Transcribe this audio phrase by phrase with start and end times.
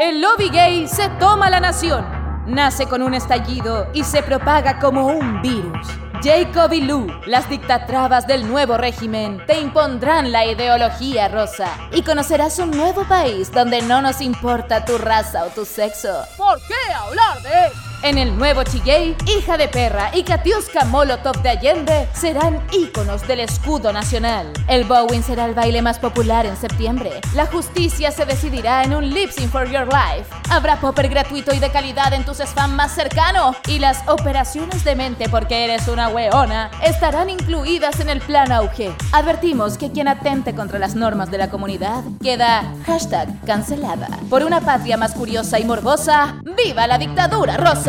[0.00, 2.06] El lobby gay se toma la nación.
[2.46, 5.88] Nace con un estallido y se propaga como un virus.
[6.22, 12.60] Jacob y Lou, las dictatrabas del nuevo régimen, te impondrán la ideología rosa y conocerás
[12.60, 16.24] un nuevo país donde no nos importa tu raza o tu sexo.
[16.36, 17.87] ¿Por qué hablar de eso?
[18.02, 23.40] En el nuevo Chiguey, Hija de Perra y Katiuska Molotov de Allende serán íconos del
[23.40, 24.52] escudo nacional.
[24.68, 27.20] El Bowen será el baile más popular en septiembre.
[27.34, 30.30] La justicia se decidirá en un lip for your life.
[30.48, 33.56] Habrá popper gratuito y de calidad en tus spam más cercano.
[33.66, 38.94] Y las operaciones de mente porque eres una weona estarán incluidas en el plan auge.
[39.10, 44.08] Advertimos que quien atente contra las normas de la comunidad queda hashtag cancelada.
[44.30, 47.87] Por una patria más curiosa y morbosa, ¡viva la dictadura rosa!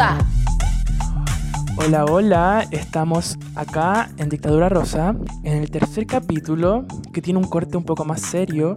[1.76, 5.14] Hola, hola, estamos acá en Dictadura Rosa,
[5.44, 8.76] en el tercer capítulo, que tiene un corte un poco más serio,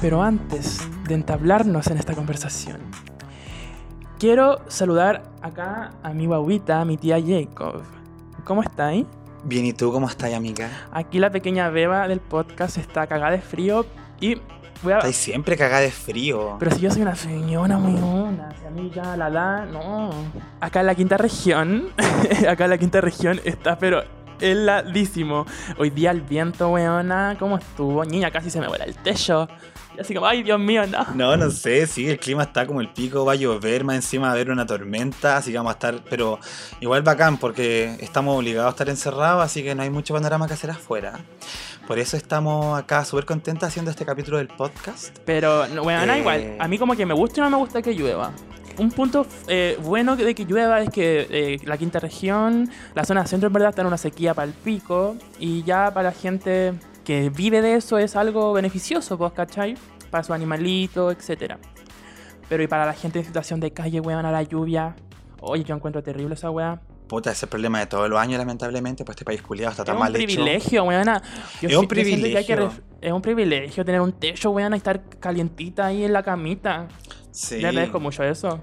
[0.00, 2.80] pero antes de entablarnos en esta conversación,
[4.18, 7.82] quiero saludar acá a mi guaguita, a mi tía Jacob.
[8.44, 9.04] ¿Cómo estáis?
[9.44, 10.70] Bien, ¿y tú cómo estás, amiga?
[10.90, 13.84] Aquí la pequeña beba del podcast está cagada de frío
[14.22, 14.40] y
[14.82, 14.98] voy a...
[14.98, 16.56] Estás siempre cagada de frío.
[16.58, 20.10] Pero si yo soy una señora muy una, si a mí ya la da, no.
[20.60, 21.88] Acá en la quinta región,
[22.48, 24.02] acá en la quinta región está, pero
[24.40, 25.46] heladísimo.
[25.78, 28.04] Hoy día el viento, weona, ¿cómo estuvo?
[28.04, 29.48] Niña, casi se me vuela el techo.
[29.98, 31.04] Así como, ay, Dios mío, no.
[31.14, 34.26] No, no sé, sí, el clima está como el pico, va a llover, más encima
[34.26, 36.38] va a haber una tormenta, así que vamos a estar, pero
[36.80, 40.54] igual bacán, porque estamos obligados a estar encerrados, así que no hay mucho panorama que
[40.54, 41.18] hacer afuera.
[41.86, 45.16] Por eso estamos acá súper contentas haciendo este capítulo del podcast.
[45.24, 46.20] Pero, no, weona, Eh.
[46.20, 48.30] igual, a mí como que me gusta y no me gusta que llueva.
[48.78, 53.26] Un punto eh, bueno de que llueva es que eh, la quinta región, la zona
[53.26, 56.72] centro en verdad está en una sequía para el pico y ya para la gente
[57.10, 59.74] que vive de eso es algo beneficioso, pues, ¿cachai?
[60.12, 61.56] Para su animalito, etc.
[62.48, 64.94] Pero y para la gente en situación de calle, weón, a la lluvia,
[65.40, 66.80] oye, yo encuentro terrible esa weá.
[67.08, 69.82] Puta, ese es el problema de todos los años, lamentablemente, pues este país culiado está
[69.82, 70.24] Es tan un mal hecho.
[70.24, 71.20] privilegio, weona.
[71.60, 72.56] Yo Es un que que privilegio.
[72.56, 76.86] ref- es un privilegio tener un techo, weón, y estar calientita ahí en la camita.
[77.32, 77.58] Sí.
[77.58, 78.60] Le agradezco mucho eso.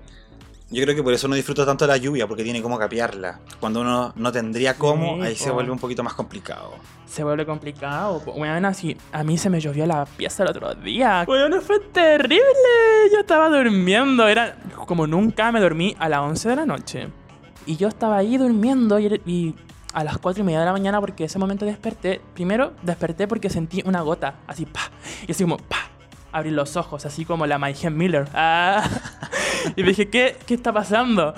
[0.69, 3.39] Yo creo que por eso no disfruto tanto la lluvia, porque tiene como capearla.
[3.59, 6.73] Cuando uno no tendría cómo, Sí, ahí se vuelve un poquito más complicado.
[7.05, 8.22] Se vuelve complicado.
[8.35, 11.23] Weón, así, a mí se me llovió la pieza el otro día.
[11.25, 12.44] Weón, fue terrible.
[13.13, 14.28] Yo estaba durmiendo.
[14.28, 17.07] Era como nunca me dormí a las 11 de la noche.
[17.66, 19.55] Y yo estaba ahí durmiendo y, y
[19.94, 22.19] a las 4 y media de la mañana porque ese momento desperté.
[22.34, 24.91] Primero desperté porque sentí una gota, así, pa.
[25.28, 25.78] Y así como, pa.
[26.38, 28.28] Abrí los ojos, así como la Mayhem Miller.
[28.40, 28.84] Ah.
[29.75, 31.34] Y dije, ¿qué, ¿qué está pasando?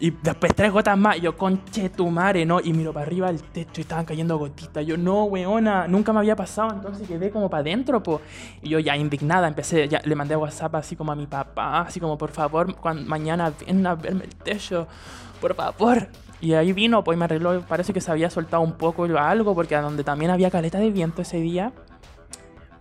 [0.00, 1.20] Y después tres gotas más.
[1.20, 2.60] Yo, conche tu madre, ¿no?
[2.60, 4.84] Y miro para arriba al techo y estaban cayendo gotitas.
[4.84, 6.72] Yo, no, weona, nunca me había pasado.
[6.72, 8.20] Entonces quedé como para adentro, po.
[8.62, 12.00] Y yo ya indignada empecé, ya le mandé WhatsApp así como a mi papá, así
[12.00, 12.74] como, por favor,
[13.06, 14.88] mañana ven a verme el techo,
[15.40, 16.08] por favor.
[16.40, 19.76] Y ahí vino, pues me arregló, parece que se había soltado un poco algo, porque
[19.76, 21.72] donde también había caleta de viento ese día.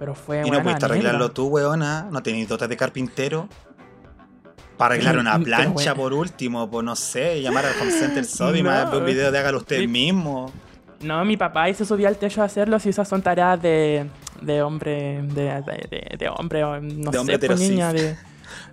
[0.02, 2.08] Pero fue Y no pudiste arreglarlo tú, weona.
[2.10, 3.48] No tenías dotes de carpintero.
[4.76, 8.90] Para arreglar una plancha, por último, pues no sé, llamar al home center Sodima, No.
[8.90, 10.52] ver un video de hágalo usted Mi- mismo.
[11.02, 14.08] No, mi papá se subía al techo a hacerlo, si esas son tareas de,
[14.42, 17.70] de hombre, de, de, hombre, no De hombre sé, heterosis.
[17.70, 18.16] niña, de,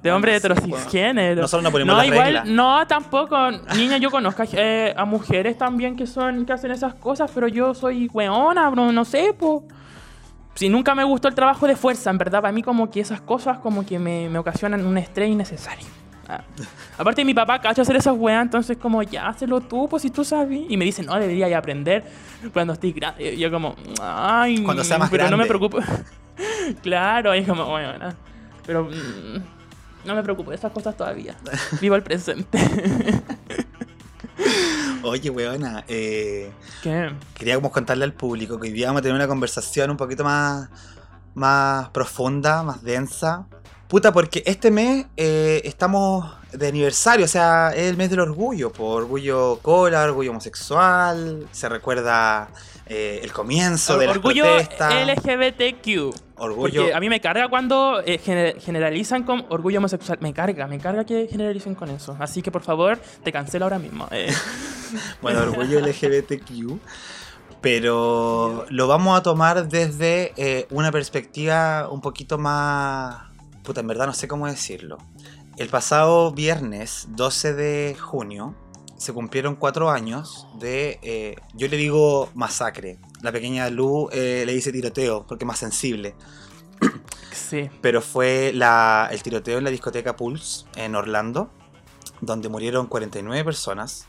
[0.02, 1.40] de hombre heterosexgénero.
[1.42, 2.46] Nosotros no ponemos no, igual, reglas.
[2.46, 3.36] no, tampoco,
[3.76, 7.74] niña, yo conozco eh, a mujeres también que son, que hacen esas cosas, pero yo
[7.74, 9.60] soy weona, no, no sé, pues.
[10.58, 13.20] Si nunca me gustó el trabajo de fuerza, en verdad, para mí como que esas
[13.20, 15.86] cosas como que me, me ocasionan un estrés innecesario.
[16.28, 16.42] Ah.
[16.98, 20.24] Aparte mi papá cacha hacer esas weas, entonces como ya hazlo tú, pues si tú
[20.24, 20.62] sabes.
[20.68, 22.02] Y me dice, no, debería ya aprender
[22.52, 23.36] cuando estoy grande.
[23.36, 25.78] Yo como, ay, Cuando sea más pero no me preocupo.
[26.82, 27.92] claro, y como, bueno,
[28.66, 31.36] pero mm, no me preocupo de esas cosas todavía.
[31.80, 32.58] Vivo el presente.
[35.02, 36.50] Oye, weona, eh,
[36.82, 37.10] ¿Qué?
[37.34, 40.68] queríamos contarle al público que hoy día vamos a tener una conversación un poquito más,
[41.38, 43.46] más profunda, más densa.
[43.88, 48.70] Puta, porque este mes eh, estamos de aniversario, o sea, es el mes del orgullo,
[48.70, 52.48] por orgullo cola, orgullo homosexual, se recuerda
[52.86, 56.14] eh, el comienzo de las Orgullo protestas, LGBTQ.
[56.36, 56.82] orgullo...
[56.82, 60.18] Porque a mí me carga cuando eh, gener- generalizan con orgullo homosexual.
[60.20, 62.14] Me carga, me carga que generalicen con eso.
[62.18, 64.06] Así que por favor, te cancelo ahora mismo.
[65.20, 66.78] Bueno, orgullo LGBTQ.
[67.60, 73.24] Pero lo vamos a tomar desde eh, una perspectiva un poquito más...
[73.64, 74.98] Puta, en verdad no sé cómo decirlo.
[75.56, 78.54] El pasado viernes 12 de junio
[78.96, 81.00] se cumplieron cuatro años de...
[81.02, 82.98] eh, yo le digo masacre.
[83.22, 86.14] La pequeña Lu eh, le dice tiroteo porque es más sensible.
[87.32, 87.68] Sí.
[87.80, 91.50] pero fue la, el tiroteo en la discoteca Pulse en Orlando,
[92.20, 94.06] donde murieron 49 personas.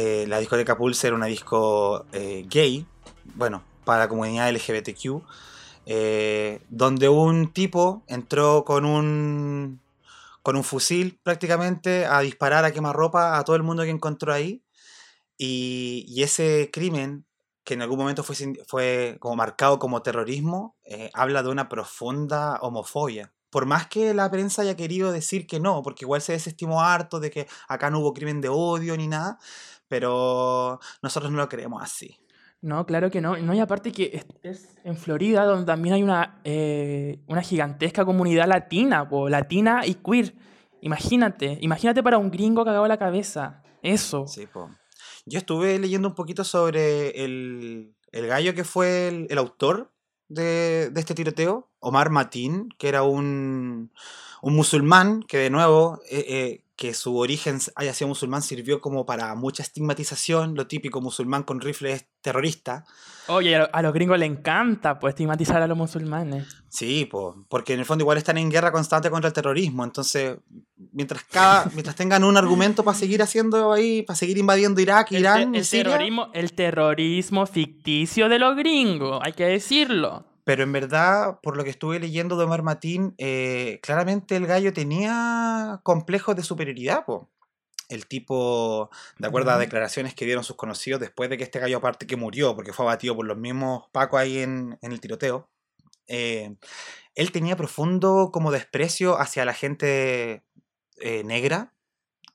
[0.00, 2.86] Eh, la discoteca Pulse era una disco eh, gay,
[3.34, 5.24] bueno, para la comunidad LGBTQ,
[5.86, 9.80] eh, donde un tipo entró con un,
[10.44, 14.62] con un fusil prácticamente a disparar a quemarropa a todo el mundo que encontró ahí.
[15.36, 17.26] Y, y ese crimen,
[17.64, 18.36] que en algún momento fue,
[18.68, 20.76] fue como marcado como terrorismo,
[21.12, 23.32] habla de una profunda homofobia.
[23.50, 27.18] Por más que la prensa haya querido decir que no, porque igual se desestimó harto
[27.18, 29.38] de que acá no hubo crimen de odio ni nada,
[29.88, 32.16] pero nosotros no lo creemos así.
[32.60, 33.36] No, claro que no.
[33.36, 38.04] No, y aparte que es, es en Florida donde también hay una, eh, una gigantesca
[38.04, 40.34] comunidad latina, po, latina y queer.
[40.80, 43.62] Imagínate, imagínate para un gringo cagado la cabeza.
[43.82, 44.26] Eso.
[44.26, 44.70] Sí, po.
[45.24, 49.92] Yo estuve leyendo un poquito sobre el, el gallo que fue el, el autor
[50.28, 53.92] de, de este tiroteo, Omar Matin, que era un,
[54.42, 59.04] un musulmán que de nuevo, eh, eh, que su origen haya sido musulmán sirvió como
[59.04, 62.84] para mucha estigmatización, lo típico musulmán con rifle es terrorista.
[63.26, 66.46] Oye, a, lo- a los gringos les encanta pues, estigmatizar a los musulmanes.
[66.68, 70.38] Sí, po, porque en el fondo igual están en guerra constante contra el terrorismo, entonces
[70.92, 75.16] mientras cada mientras tengan un argumento para seguir haciendo ahí, para seguir invadiendo Irak, El,
[75.16, 80.26] te- Irán, el Siria, terrorismo, el terrorismo ficticio de los gringos, hay que decirlo.
[80.48, 84.72] Pero en verdad, por lo que estuve leyendo de Omar Matin, eh, claramente el gallo
[84.72, 87.28] tenía complejos de superioridad, po.
[87.90, 91.76] El tipo, de acuerdo a declaraciones que dieron sus conocidos después de que este gallo
[91.76, 95.50] aparte que murió, porque fue abatido por los mismos pacos ahí en, en el tiroteo,
[96.06, 96.56] eh,
[97.14, 100.44] él tenía profundo como desprecio hacia la gente
[100.96, 101.74] eh, negra,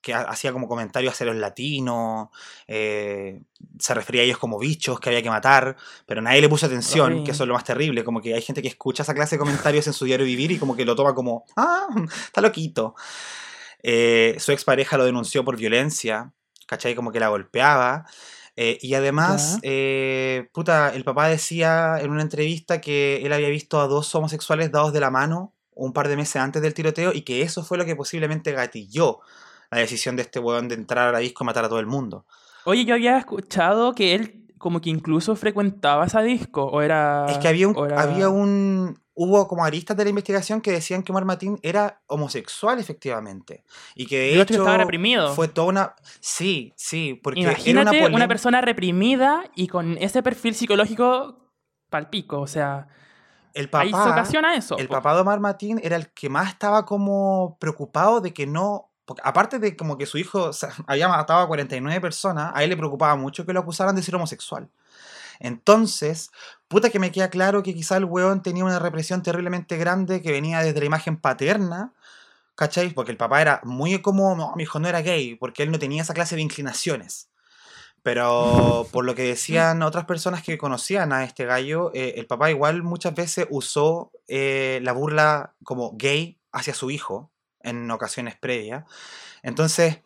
[0.04, 2.28] que ha- hacía como comentarios hacia los latinos,
[2.68, 3.40] eh,
[3.78, 7.12] se refería a ellos como bichos que había que matar, pero nadie le puso atención,
[7.14, 7.24] Ay.
[7.24, 9.40] que eso es lo más terrible, como que hay gente que escucha esa clase de
[9.40, 11.86] comentarios en su diario vivir y como que lo toma como, ah,
[12.26, 12.94] está loquito.
[13.82, 16.32] Eh, su expareja lo denunció por violencia,
[16.66, 16.94] ¿cachai?
[16.94, 18.06] Como que la golpeaba.
[18.56, 23.80] eh, y además, eh, puta, el papá decía en una entrevista que él había visto
[23.80, 27.22] a dos homosexuales dados de la mano un par de meses antes del tiroteo y
[27.22, 29.18] que eso fue lo que posiblemente gatilló
[29.74, 31.86] la decisión de este weón de entrar a la disco y matar a todo el
[31.86, 32.26] mundo.
[32.64, 37.26] Oye, yo había escuchado que él como que incluso frecuentaba esa disco, o era...
[37.28, 38.98] Es que había un, era- había un.
[39.16, 43.62] Hubo como aristas de la investigación que decían que Omar Matín era homosexual, efectivamente.
[43.94, 44.54] Y que de hecho.
[44.54, 45.34] estaba reprimido.
[45.34, 45.94] Fue toda una.
[46.18, 51.38] Sí, sí, porque Imagínate era una, una, persona reprimida y con ese perfil psicológico
[51.90, 52.88] palpico, o sea,
[53.52, 54.10] El ahí se papá.
[54.10, 54.78] ocasiona eso.
[54.78, 54.94] El po.
[54.94, 58.90] papá de Omar Matín era el que más estaba como preocupado de que no.
[59.04, 62.62] Porque aparte de como que su hijo o sea, había matado a 49 personas, a
[62.62, 64.68] él le preocupaba mucho que lo acusaran de ser homosexual.
[65.40, 66.30] Entonces,
[66.68, 70.32] puta que me queda claro que quizá el weón tenía una represión terriblemente grande que
[70.32, 71.92] venía desde la imagen paterna,
[72.54, 72.90] ¿cachai?
[72.90, 75.78] Porque el papá era muy como, no, mi hijo no era gay, porque él no
[75.78, 77.28] tenía esa clase de inclinaciones.
[78.02, 82.50] Pero por lo que decían otras personas que conocían a este gallo, eh, el papá
[82.50, 87.30] igual muchas veces usó eh, la burla como gay hacia su hijo
[87.64, 88.84] en ocasiones previas.
[89.42, 89.98] Entonces,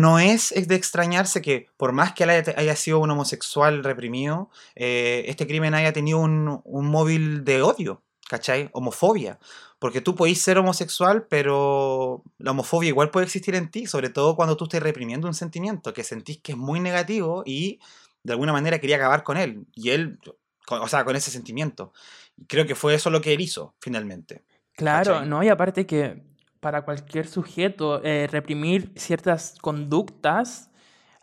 [0.00, 4.50] no es de extrañarse que por más que él haya, haya sido un homosexual reprimido,
[4.74, 8.70] eh, este crimen haya tenido un, un móvil de odio, ¿cachai?
[8.72, 9.38] Homofobia.
[9.78, 14.34] Porque tú podés ser homosexual, pero la homofobia igual puede existir en ti, sobre todo
[14.34, 17.78] cuando tú estés reprimiendo un sentimiento que sentís que es muy negativo y
[18.22, 19.66] de alguna manera quería acabar con él.
[19.74, 20.18] Y él,
[20.66, 21.92] con- o sea, con ese sentimiento.
[22.48, 24.42] Creo que fue eso lo que él hizo, finalmente.
[24.74, 25.28] Claro, ¿cachai?
[25.28, 25.42] ¿no?
[25.44, 26.24] Y aparte que
[26.64, 30.70] para cualquier sujeto eh, reprimir ciertas conductas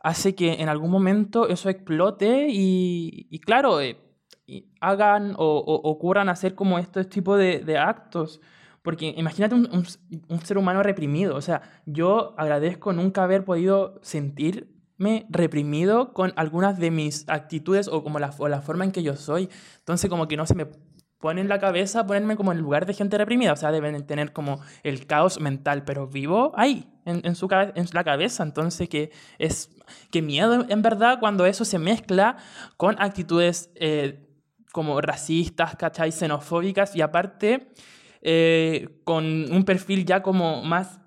[0.04, 3.98] hace que en algún momento eso explote y, y claro, eh,
[4.46, 8.42] y hagan o, o- ocurran hacer como estos tipos de, de actos.
[8.84, 9.86] Porque imagínate un, un
[10.30, 11.36] un ser humano reprimido.
[11.36, 18.04] O sea, yo agradezco nunca haber podido sentirme reprimido con algunas de mis actitudes o
[18.04, 19.50] como la, o la forma en que yo soy.
[19.80, 20.68] Entonces como que no se me
[21.22, 23.54] pone en la cabeza ponerme como en el lugar de gente reprimida.
[23.54, 27.72] O sea, deben tener como el caos mental, pero vivo ahí, en, en su cabe-
[27.76, 28.44] en la cabeza.
[28.44, 29.70] Entonces, que es
[30.12, 32.38] que miedo en verdad cuando eso se mezcla
[32.78, 34.28] con actitudes eh,
[34.72, 36.12] como racistas, ¿cachai?
[36.12, 37.72] Xenofóbicas y aparte
[38.22, 41.00] eh, con un perfil ya como más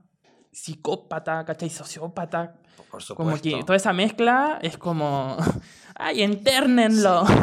[0.52, 1.70] psicópata, ¿cachai?
[1.70, 2.54] Sociópata.
[2.90, 3.14] Por supuesto.
[3.16, 5.36] Como que toda esa mezcla es como...
[5.94, 7.24] ¡Ay, entérnenlo!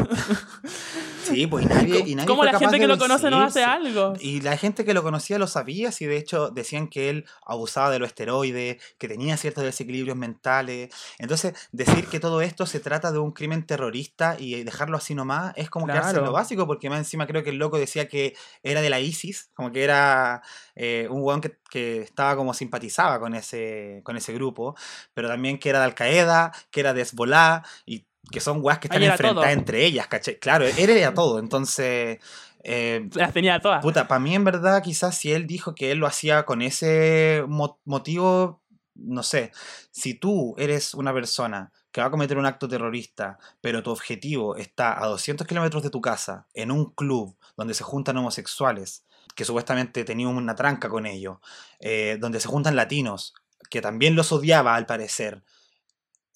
[1.22, 3.62] Sí, pues y nadie, y nadie ¿Cómo fue la gente que lo conoce no hace
[3.62, 4.14] algo?
[4.18, 7.90] Y la gente que lo conocía lo sabía, y de hecho decían que él abusaba
[7.90, 10.92] de los esteroides, que tenía ciertos desequilibrios mentales.
[11.18, 15.52] Entonces, decir que todo esto se trata de un crimen terrorista y dejarlo así nomás
[15.56, 16.26] es como quedarse en Claro.
[16.26, 19.50] lo básico, porque más encima creo que el loco decía que era de la ISIS,
[19.54, 20.42] como que era
[20.74, 24.74] eh, un weón que, que estaba como simpatizaba con ese, con ese grupo,
[25.14, 28.78] pero también que era de Al Qaeda, que era de Hezbollah, y que son weas
[28.78, 29.58] que están enfrentadas todo.
[29.58, 30.38] entre ellas, ¿cachai?
[30.38, 32.18] Claro, él era todo, entonces...
[32.64, 33.82] eh, Las tenía todas.
[33.82, 37.44] Puta, para mí en verdad quizás si él dijo que él lo hacía con ese
[37.48, 38.62] mo- motivo,
[38.94, 39.50] no sé,
[39.90, 44.56] si tú eres una persona que va a cometer un acto terrorista, pero tu objetivo
[44.56, 49.44] está a 200 kilómetros de tu casa, en un club donde se juntan homosexuales, que
[49.44, 51.38] supuestamente tenía una tranca con ellos,
[51.80, 53.34] eh, donde se juntan latinos,
[53.68, 55.42] que también los odiaba al parecer,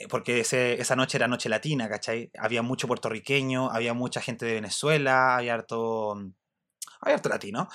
[0.09, 2.31] porque ese- esa noche era noche latina, ¿cachai?
[2.39, 6.13] Había mucho puertorriqueño, había mucha gente de Venezuela, había harto,
[7.01, 7.69] había harto latino.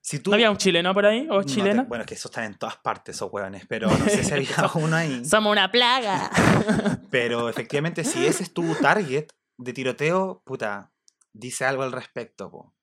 [0.00, 1.26] Si tú, ¿No había un chileno por ahí?
[1.28, 1.82] ¿O no te- chilena?
[1.82, 4.48] bueno, es que esos están en todas partes, esos hueones, pero no sé si había
[4.74, 5.24] uno ahí.
[5.24, 6.30] Somos una plaga.
[7.10, 9.26] Pero efectivamente, si ese es tu target
[9.56, 10.92] de tiroteo, puta,
[11.32, 12.74] dice algo al respecto, po,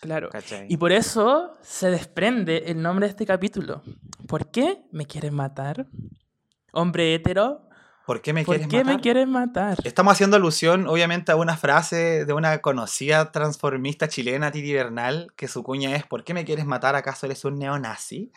[0.00, 0.28] claro.
[0.30, 0.66] ¿cachai?
[0.68, 3.82] Y por eso se desprende el nombre de este capítulo.
[4.28, 5.86] ¿Por qué me quieren matar?
[6.72, 7.67] Hombre hétero,
[8.08, 8.96] ¿Por qué me ¿por quieres qué matar?
[8.96, 9.78] me quieren matar?
[9.84, 15.46] Estamos haciendo alusión, obviamente, a una frase de una conocida transformista chilena, Titi Bernal, que
[15.46, 16.96] su cuña es ¿Por qué me quieres matar?
[16.96, 18.32] ¿Acaso eres un neonazi?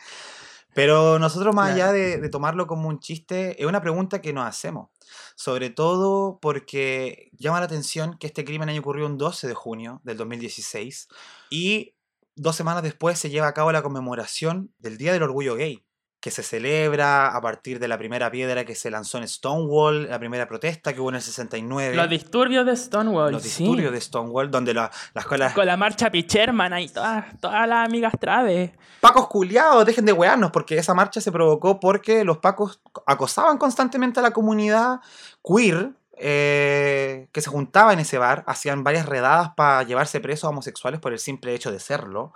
[0.74, 4.90] Pero nosotros, más allá de tomarlo como un chiste, es una pregunta que nos hacemos.
[5.36, 10.02] Sobre todo porque llama la atención que este crimen haya ocurrido un 12 de junio
[10.04, 11.08] del 2016
[11.48, 11.94] y
[12.36, 15.82] dos semanas después se lleva a cabo la conmemoración del Día del Orgullo Gay,
[16.22, 20.20] que se celebra a partir de la primera piedra que se lanzó en Stonewall, la
[20.20, 21.96] primera protesta que hubo en el 69.
[21.96, 23.32] Los disturbios de Stonewall.
[23.32, 23.64] los sí.
[23.64, 25.52] disturbios de Stonewall, donde la- las escuelas...
[25.52, 28.70] Con la marcha Picherman ahí, todas, todas las amigas traves.
[29.00, 34.20] Pacos culiados, dejen de wearnos, porque esa marcha se provocó porque los pacos acosaban constantemente
[34.20, 35.00] a la comunidad
[35.44, 40.50] queer eh, que se juntaba en ese bar, hacían varias redadas para llevarse presos a
[40.50, 42.32] homosexuales por el simple hecho de serlo.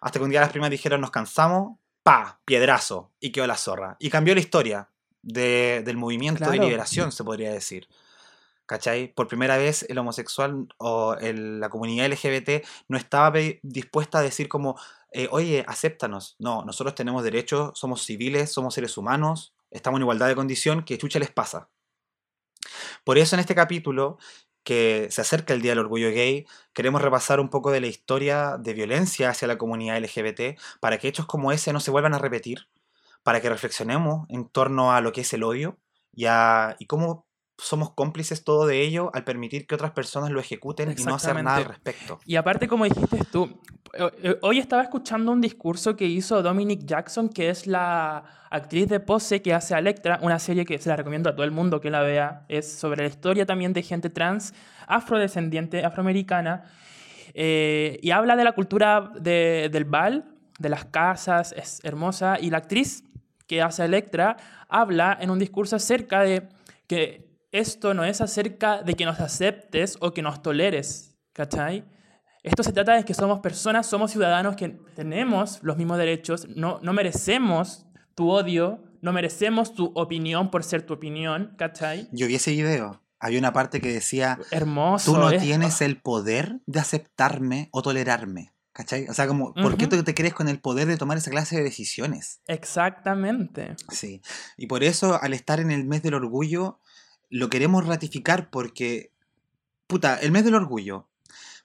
[0.00, 3.96] Hasta que un día las primas dijeron, nos cansamos, pa, piedrazo, y quedó la zorra.
[3.98, 4.88] Y cambió la historia
[5.22, 7.88] de- del movimiento de liberación, se podría decir.
[8.66, 9.12] ¿Cachai?
[9.12, 14.48] Por primera vez el homosexual o el- la comunidad LGBT no estaba dispuesta a decir
[14.48, 14.78] como,
[15.10, 16.36] eh, oye, acéptanos.
[16.38, 20.96] No, nosotros tenemos derechos, somos civiles, somos seres humanos, estamos en igualdad de condición, que
[20.96, 21.68] chucha les pasa.
[23.04, 24.18] Por eso en este capítulo,
[24.64, 28.56] que se acerca el Día del Orgullo Gay, queremos repasar un poco de la historia
[28.58, 32.18] de violencia hacia la comunidad LGBT para que hechos como ese no se vuelvan a
[32.18, 32.68] repetir,
[33.22, 35.78] para que reflexionemos en torno a lo que es el odio
[36.12, 37.26] y, a- y cómo
[37.62, 41.34] somos cómplices todo de ello al permitir que otras personas lo ejecuten y no hacer
[41.44, 42.18] nada al respecto.
[42.26, 43.60] Y aparte, como dijiste tú,
[43.94, 48.88] eh, eh, hoy estaba escuchando un discurso que hizo Dominic Jackson, que es la actriz
[48.88, 51.80] de Pose que hace Electra, una serie que se la recomiendo a todo el mundo
[51.80, 52.44] que la vea.
[52.48, 54.52] Es sobre la historia también de gente trans,
[54.86, 56.64] afrodescendiente, afroamericana.
[57.34, 62.36] eh, y habla de la cultura de- del bal, de las casas, es hermosa.
[62.38, 63.04] Y la actriz
[63.46, 64.36] que hace Electra
[64.68, 66.48] habla en un discurso acerca de
[66.86, 71.84] que esto no es acerca de que nos aceptes o que nos toleres, ¿cachai?
[72.42, 76.80] Esto se trata de que somos personas, somos ciudadanos que tenemos los mismos derechos, no,
[76.82, 82.08] no merecemos tu odio, no merecemos tu opinión por ser tu opinión, ¿cachai?
[82.12, 83.00] Yo vi ese video.
[83.20, 85.12] Había una parte que decía, Hermoso.
[85.12, 88.52] tú no es- tienes el poder de aceptarme o tolerarme.
[88.74, 89.06] ¿Cachai?
[89.08, 89.96] O sea, como, ¿por qué Ujú.
[89.98, 92.40] tú te crees con el poder de tomar esa clase de decisiones?
[92.46, 93.76] Exactamente.
[93.90, 94.22] Sí.
[94.56, 96.80] Y por eso, al estar en el mes del orgullo,
[97.32, 99.10] lo queremos ratificar porque,
[99.86, 101.08] puta, el mes del orgullo.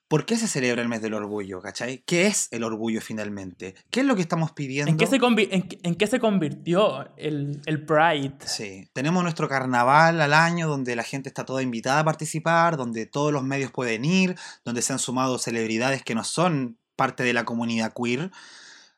[0.08, 1.60] ¿Por qué se celebra el mes del orgullo?
[1.62, 2.02] ¿Cachai?
[2.06, 3.76] ¿Qué es el orgullo finalmente?
[3.92, 4.90] ¿Qué es lo que estamos pidiendo?
[4.90, 8.36] ¿En qué se, convi- en, qué- en qué se convirtió el, el Pride?
[8.46, 13.06] Sí, tenemos nuestro carnaval al año donde la gente está toda invitada a participar, donde
[13.06, 17.34] todos los medios pueden ir, donde se han sumado celebridades que no son parte de
[17.34, 18.32] la comunidad queer,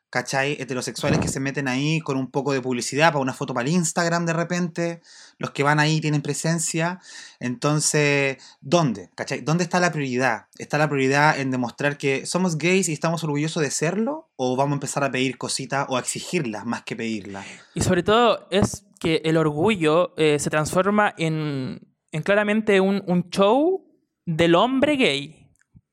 [0.10, 0.54] ¿cachai?
[0.60, 4.26] Heterosexuales que se meten ahí con un poco de publicidad para una foto para Instagram
[4.26, 5.02] de repente,
[5.38, 7.00] los que van ahí tienen presencia,
[7.40, 9.10] entonces, ¿dónde?
[9.16, 9.42] ¿Cachai?
[9.42, 10.48] ¿Dónde está la prioridad?
[10.58, 14.30] ¿Está la prioridad en demostrar que somos gays y estamos orgullosos de serlo?
[14.36, 17.46] ¿O vamos a empezar a pedir cositas o a exigirlas más que pedirlas?
[17.76, 21.80] Y sobre todo es que el orgullo eh, se transforma en,
[22.12, 23.86] en claramente un, un show
[24.26, 25.36] del hombre gay.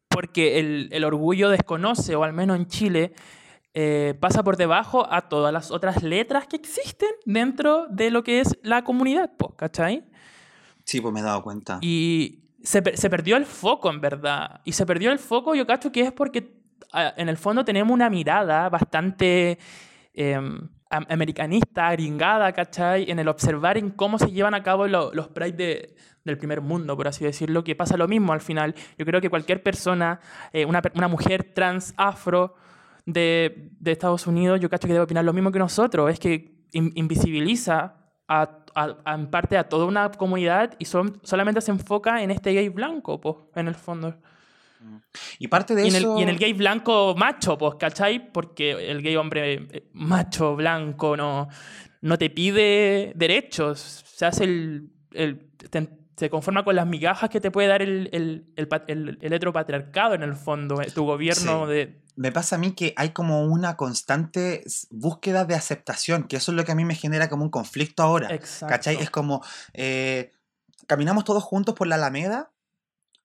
[0.08, 3.12] Porque el, el orgullo desconoce, o al menos en Chile,
[3.78, 8.40] eh, pasa por debajo a todas las otras letras que existen dentro de lo que
[8.40, 10.02] es la comunidad, po, ¿cachai?
[10.84, 11.78] Sí, pues me he dado cuenta.
[11.82, 14.62] Y se, se perdió el foco, en verdad.
[14.64, 16.56] Y se perdió el foco, yo cacho que es porque
[17.16, 19.58] en el fondo tenemos una mirada bastante
[20.90, 23.10] am- americanista, gringada, ¿cachai?
[23.10, 26.60] En el observar en cómo se llevan a cabo lo- los prides de- del primer
[26.60, 28.74] mundo, por así decirlo, que pasa lo mismo al final.
[28.98, 30.20] Yo creo que cualquier persona,
[30.52, 32.54] eh, una, una mujer trans afro
[33.06, 36.10] de, de Estados Unidos, yo cacho que debe opinar lo mismo que nosotros.
[36.10, 37.94] Es que in- invisibiliza
[38.28, 38.42] a,
[38.74, 42.52] a- a- en parte a toda una comunidad y son, solamente se enfoca en este
[42.52, 44.14] gay blanco, pues, en el fondo.
[45.38, 46.18] Y parte de Y en, el, eso.
[46.18, 48.30] y en el gay blanco macho, pues, ¿cachai?
[48.32, 51.48] Porque el gay hombre eh, macho, blanco, no,
[52.02, 54.04] no te pide derechos.
[54.04, 54.90] Se hace el.
[55.12, 59.18] el- te- se conforma con las migajas que te puede dar el, el, el, el-
[59.20, 61.72] el heteropatriarcado en el fondo, eh, tu gobierno Sí.
[61.72, 62.00] de.
[62.16, 66.56] Me pasa a mí que hay como una constante búsqueda de aceptación, que eso es
[66.56, 68.32] lo que a mí me genera como un conflicto ahora.
[68.34, 68.72] Exacto.
[68.72, 68.96] ¿Cachai?
[68.96, 69.42] Es como,
[69.74, 70.30] eh,
[70.86, 72.50] caminamos todos juntos por la Alameda,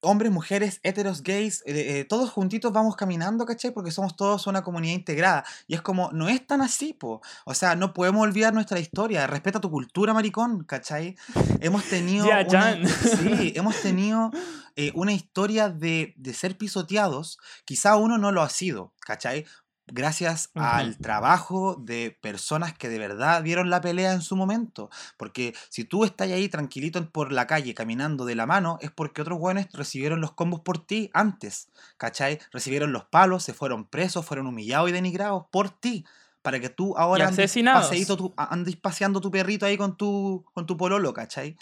[0.02, 3.72] hombres, mujeres, heteros, gays, eh, eh, todos juntitos vamos caminando, ¿cachai?
[3.72, 5.46] Porque somos todos una comunidad integrada.
[5.68, 7.22] Y es como, no es tan así, po.
[7.46, 9.28] O sea, no podemos olvidar nuestra historia.
[9.28, 11.16] Respeta tu cultura, maricón, ¿cachai?
[11.60, 12.26] Hemos tenido...
[12.82, 14.32] Una- sí, hemos tenido
[14.76, 17.38] eh, una historia de, de ser pisoteados.
[17.66, 19.46] Quizá uno no lo ha sido, ¿cachai?
[19.94, 24.90] Gracias al trabajo de personas que de verdad dieron la pelea en su momento.
[25.18, 29.22] Porque si tú estás ahí tranquilito por la calle caminando de la mano, es porque
[29.22, 31.70] otros buenos recibieron los combos por ti antes.
[31.98, 32.40] ¿Cachai?
[32.52, 36.06] Recibieron los palos, se fueron presos, fueron humillados y denigrados por ti.
[36.42, 40.66] Para que tú ahora andes, paseíto tu- andes paseando tu perrito ahí con tu, con
[40.66, 41.56] tu pololo, ¿cachai?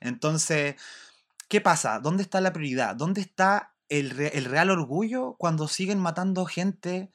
[0.00, 0.76] Entonces,
[1.48, 1.98] ¿qué pasa?
[2.00, 2.96] ¿Dónde está la prioridad?
[2.96, 7.10] ¿Dónde está el, re- el real orgullo cuando siguen matando gente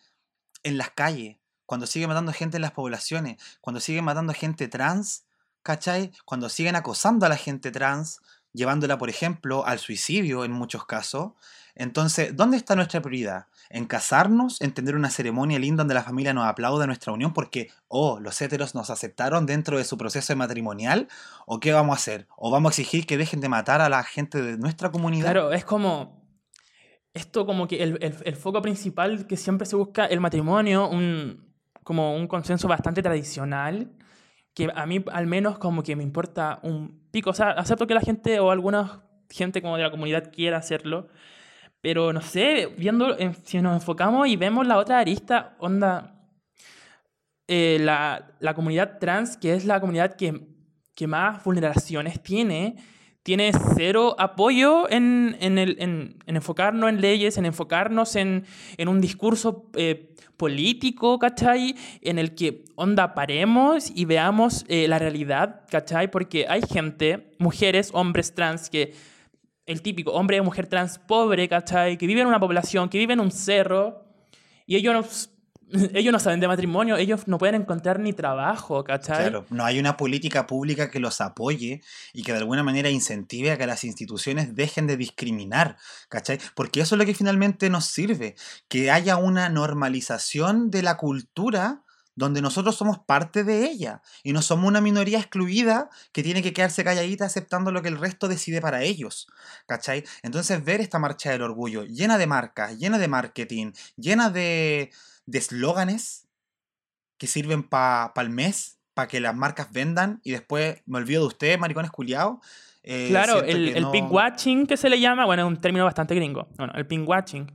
[0.67, 1.37] en las calles?
[1.65, 5.25] Cuando siguen matando gente en las poblaciones, cuando siguen matando gente trans,
[5.63, 6.11] ¿cachai?
[6.25, 8.21] Cuando siguen acosando a la gente trans,
[8.53, 11.33] llevándola, por ejemplo, al suicidio en muchos casos.
[11.75, 13.45] Entonces, ¿dónde está nuestra prioridad?
[13.69, 14.59] ¿En casarnos?
[14.61, 18.41] ¿En tener una ceremonia linda donde la familia nos aplaude nuestra unión porque, oh, los
[18.41, 21.07] héteros nos aceptaron dentro de su proceso matrimonial?
[21.45, 22.27] ¿O qué vamos a hacer?
[22.35, 25.31] ¿O vamos a exigir que dejen de matar a la gente de nuestra comunidad?
[25.31, 26.26] Claro, es como.
[27.13, 31.45] Esto, como que el, el- el foco principal que siempre se busca, el matrimonio, un,
[31.83, 33.91] como un consenso bastante tradicional,
[34.53, 37.29] que a mí al menos como que me importa un pico.
[37.31, 41.07] O sea, acepto que la gente o alguna gente como de la comunidad quiera hacerlo,
[41.81, 46.13] pero no sé, viendo, en- si nos enfocamos y vemos la otra arista, onda,
[47.47, 50.47] eh, la, la comunidad trans, que es la comunidad que,
[50.95, 52.77] que más vulneraciones tiene,
[53.27, 58.45] tiene cero apoyo en, en, el- en- en enfocarnos en leyes, en enfocarnos en,
[58.87, 61.75] un discurso eh, político, ¿cachai?
[62.01, 66.09] En el que, onda, paremos y veamos eh, la realidad, ¿cachai?
[66.09, 68.93] Porque hay gente, mujeres, hombres trans, que
[69.65, 71.97] el típico hombre o mujer trans pobre, ¿cachai?
[71.97, 74.05] Que vive en una población, que vive en un cerro,
[74.65, 75.31] y ellos
[75.93, 79.29] ellos no saben de matrimonio, ellos no pueden encontrar ni trabajo, ¿cachai?
[79.29, 81.81] Claro, no hay una política pública que los apoye
[82.13, 85.77] y que de alguna manera incentive a que las instituciones dejen de discriminar,
[86.09, 86.39] ¿cachai?
[86.55, 88.35] Porque eso es lo que finalmente nos sirve,
[88.67, 91.83] que haya una normalización de la cultura
[92.17, 96.51] donde nosotros somos parte de ella y no somos una minoría excluida que tiene que
[96.51, 99.27] quedarse calladita aceptando lo que el resto decide para ellos,
[99.67, 100.03] ¿cachai?
[100.23, 104.91] Entonces ver esta marcha del orgullo llena de marcas, llena de marketing, llena de
[105.27, 106.27] de eslóganes
[107.19, 111.27] que sirven para el mes, para que las marcas vendan y después me olvido de
[111.27, 112.37] ustedes, maricones culiados.
[112.83, 115.85] eh, Claro, el, el no- pink watching que se le llama, bueno, es un término
[115.85, 116.47] bastante gringo.
[116.57, 117.51] Bueno, el pink watching,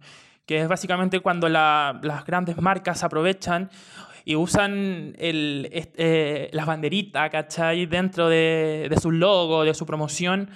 [0.47, 3.71] que es básicamente cuando la- las grandes marcas aprovechan
[4.25, 7.87] y usan el, eh, las banderitas, ¿cachai?
[7.87, 10.51] Dentro de, de su logo, de su promoción,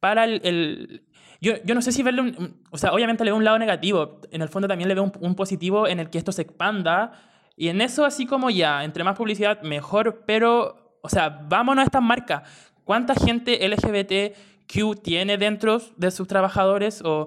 [0.00, 0.40] para el...
[0.44, 1.02] el-
[1.42, 4.20] yo, yo no sé si verle un, O sea, obviamente le veo un lado negativo.
[4.30, 7.12] En el fondo también le veo un, un positivo en el que esto se expanda.
[7.56, 10.22] Y en eso así como ya, entre más publicidad, mejor.
[10.24, 12.42] Pero, o sea, vámonos a estas marcas.
[12.84, 17.26] ¿Cuánta gente LGBTQ tiene dentro de sus trabajadores o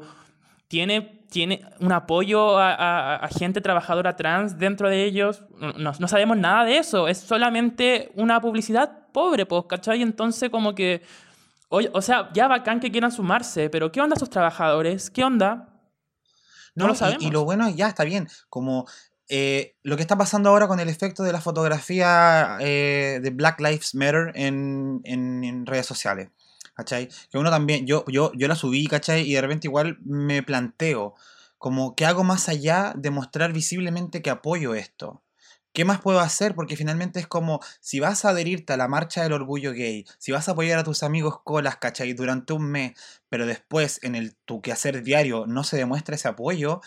[0.70, 5.44] tiene, tiene un apoyo a, gente trabajadora trans dentro de ellos?
[5.78, 10.02] No, no sabemos nada de eso, es solamente una publicidad pobre, pues, ¿cachai?
[10.02, 11.02] Entonces como que,
[11.70, 15.10] oye, o sea, ya bacán que quieran sumarse, pero ¿qué onda sus trabajadores?
[15.10, 15.70] ¿Qué onda?
[16.76, 17.24] No lo sabemos.
[17.24, 18.86] Y, lo bueno es ya está bien, como
[19.30, 23.60] eh, lo que está pasando ahora con el efecto de la fotografía eh, de Black
[23.62, 26.30] Lives Matter en, en- en redes sociales.
[26.74, 27.08] ¿Cachai?
[27.32, 29.22] Que uno también, yo, yo, yo la subí, ¿cachai?
[29.22, 31.16] Y de repente igual me planteo,
[31.58, 35.24] como, ¿qué hago más allá de mostrar visiblemente que apoyo esto?
[35.76, 36.56] ¿Qué más puedo hacer?
[36.56, 40.32] Porque finalmente es como, si vas a adherirte a la marcha del orgullo gay, si
[40.32, 42.14] vas a apoyar a tus amigos colas, ¿cachai?
[42.14, 42.94] Durante un mes,
[43.28, 46.80] pero después en el tu quehacer diario no se demuestra ese apoyo,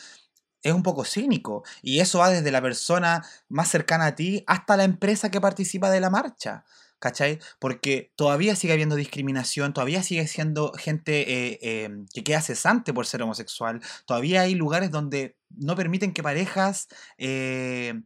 [0.62, 1.64] es un poco cínico.
[1.83, 5.90] Y eso va desde la persona más cercana a ti hasta la empresa que participa
[5.90, 6.64] de la marcha.
[6.98, 7.40] ¿Cachai?
[7.59, 13.07] Porque todavía sigue habiendo discriminación, todavía sigue siendo gente eh, em, que queda cesante por
[13.07, 18.03] ser homosexual, todavía hay lugares donde no permiten que parejas eh,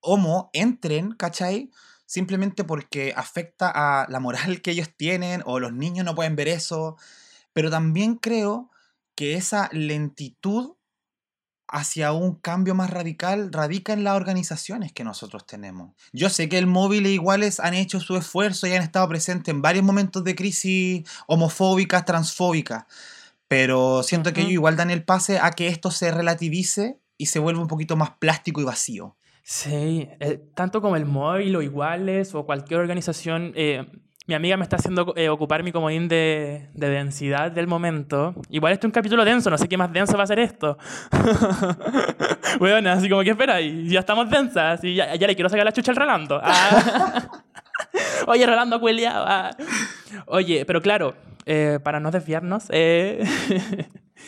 [0.00, 1.70] homo entren, ¿cachai?
[2.06, 6.48] Simplemente porque afecta a la moral que ellos tienen o los niños no pueden ver
[6.48, 6.96] eso.
[7.52, 8.70] Pero también creo
[9.14, 10.76] que esa lentitud
[11.70, 15.92] hacia un cambio más radical radica en las organizaciones que nosotros tenemos.
[16.12, 19.52] Yo sé que el móvil e iguales han hecho su esfuerzo y han estado presentes
[19.52, 22.84] en varios momentos de crisis homofóbicas, transfóbicas,
[23.46, 27.38] pero siento que ellos igual dan el pase a que esto se relativice y se
[27.38, 29.16] vuelva un poquito más plástico y vacío.
[29.42, 33.52] Sí, eh, tanto como el móvil o iguales o cualquier organización.
[33.56, 33.86] Eh,
[34.26, 38.34] mi amiga me está haciendo eh, ocupar mi comodín de, de, densidad del momento.
[38.48, 40.78] Igual este es un capítulo denso, no sé qué más denso va a ser esto.
[42.60, 45.72] bueno, así como que espera, y ya estamos densas, y ya, le quiero sacar la
[45.72, 46.40] chucha al Rolando.
[46.42, 47.42] Ah.
[48.28, 49.24] Oye, Rolando cueleado.
[49.26, 49.50] Ah.
[50.26, 51.16] Oye, pero claro,
[51.82, 53.26] para no desviarnos, en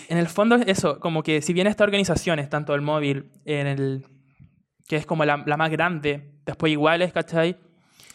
[0.08, 4.04] el fondo es eso, como que si bien estas organizaciones, tanto el móvil, en el
[4.86, 7.56] que es como la, más grande, después iguales, ¿cachai?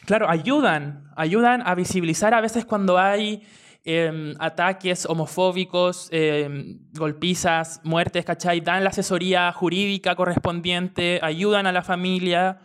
[0.05, 3.43] Claro, ayudan, ayudan a visibilizar a veces cuando hay
[3.83, 8.61] em, ataques homofóbicos, eh, golpizas, muertes, ¿cachai?
[8.61, 12.59] Dan la asesoría jurídica correspondiente, ayudan a la familia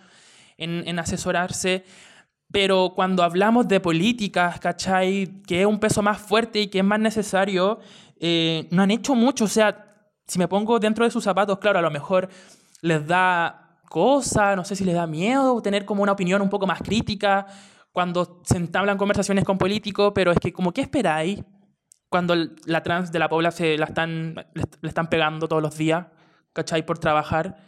[0.56, 1.84] en, en asesorarse.
[2.52, 5.40] Pero cuando hablamos de políticas, ¿cachai?
[5.46, 7.80] Que es un peso más fuerte y que es más necesario,
[8.20, 9.46] eh, no han hecho mucho.
[9.46, 9.86] O sea,
[10.28, 12.28] si me pongo dentro de sus zapatos, claro, a lo mejor
[12.82, 13.61] les da
[13.92, 17.46] cosa, no sé si les da miedo tener como una opinión un poco más crítica
[17.92, 21.44] cuando se entablan conversaciones con políticos, pero es que como, ¿qué esperáis
[22.08, 26.06] cuando la trans de la pobla se la están, le están pegando todos los días,
[26.54, 26.86] ¿cachai?
[26.86, 27.58] Por trabajar.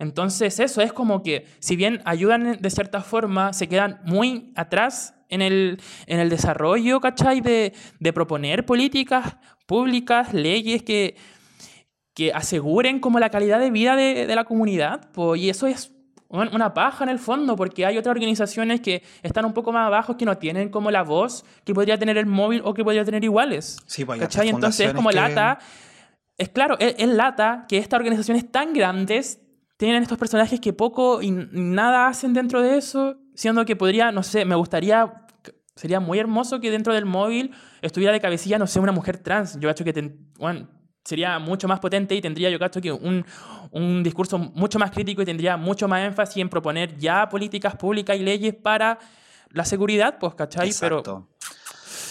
[0.00, 5.14] Entonces eso es como que, si bien ayudan de cierta forma, se quedan muy atrás
[5.28, 7.42] en el, en el desarrollo, ¿cachai?
[7.42, 11.14] De, de proponer políticas públicas, leyes que
[12.20, 15.08] que aseguren como la calidad de vida de, de la comunidad.
[15.14, 15.90] Pues, y eso es
[16.28, 20.18] una paja en el fondo, porque hay otras organizaciones que están un poco más abajo
[20.18, 23.24] que no tienen como la voz que podría tener el móvil o que podría tener
[23.24, 23.78] iguales.
[23.86, 24.50] Sí, pues ¿cachai?
[24.50, 25.60] Entonces es como lata.
[26.36, 29.40] Es claro, es, lata que estas organizaciones tan grandes
[29.78, 34.22] tienen estos personajes que poco y nada hacen dentro de eso, siendo que podría, no
[34.22, 35.24] sé, me gustaría,
[35.74, 39.58] sería muy hermoso que dentro del móvil estuviera de cabecilla, no sé, una mujer trans.
[39.58, 40.68] Yo hecho que, bueno,
[41.10, 43.26] sería mucho más potente y tendría, yo creo que un,
[43.72, 48.16] un, discurso mucho más crítico y tendría mucho más énfasis en proponer ya políticas públicas
[48.16, 48.98] y leyes para
[49.50, 50.68] la seguridad, pues, ¿cachai?
[50.68, 51.02] Exacto.
[51.02, 51.50] Pero...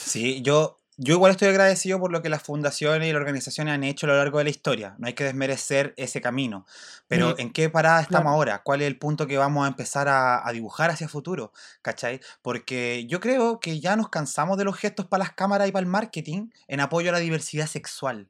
[0.09, 3.85] Sí, yo, yo igual estoy agradecido por lo que las fundaciones y las organizaciones han
[3.85, 4.95] hecho a lo largo de la historia.
[4.97, 6.65] No hay que desmerecer ese camino.
[7.07, 8.63] Pero ¿en qué parada estamos ahora?
[8.63, 11.53] ¿Cuál es el punto que vamos a empezar a, a, dibujar hacia futuro?
[11.81, 12.19] ¿Cachai?
[12.41, 15.85] Porque yo creo que ya nos cansamos de los gestos para las cámaras y para
[15.85, 18.27] el marketing en apoyo a la diversidad sexual.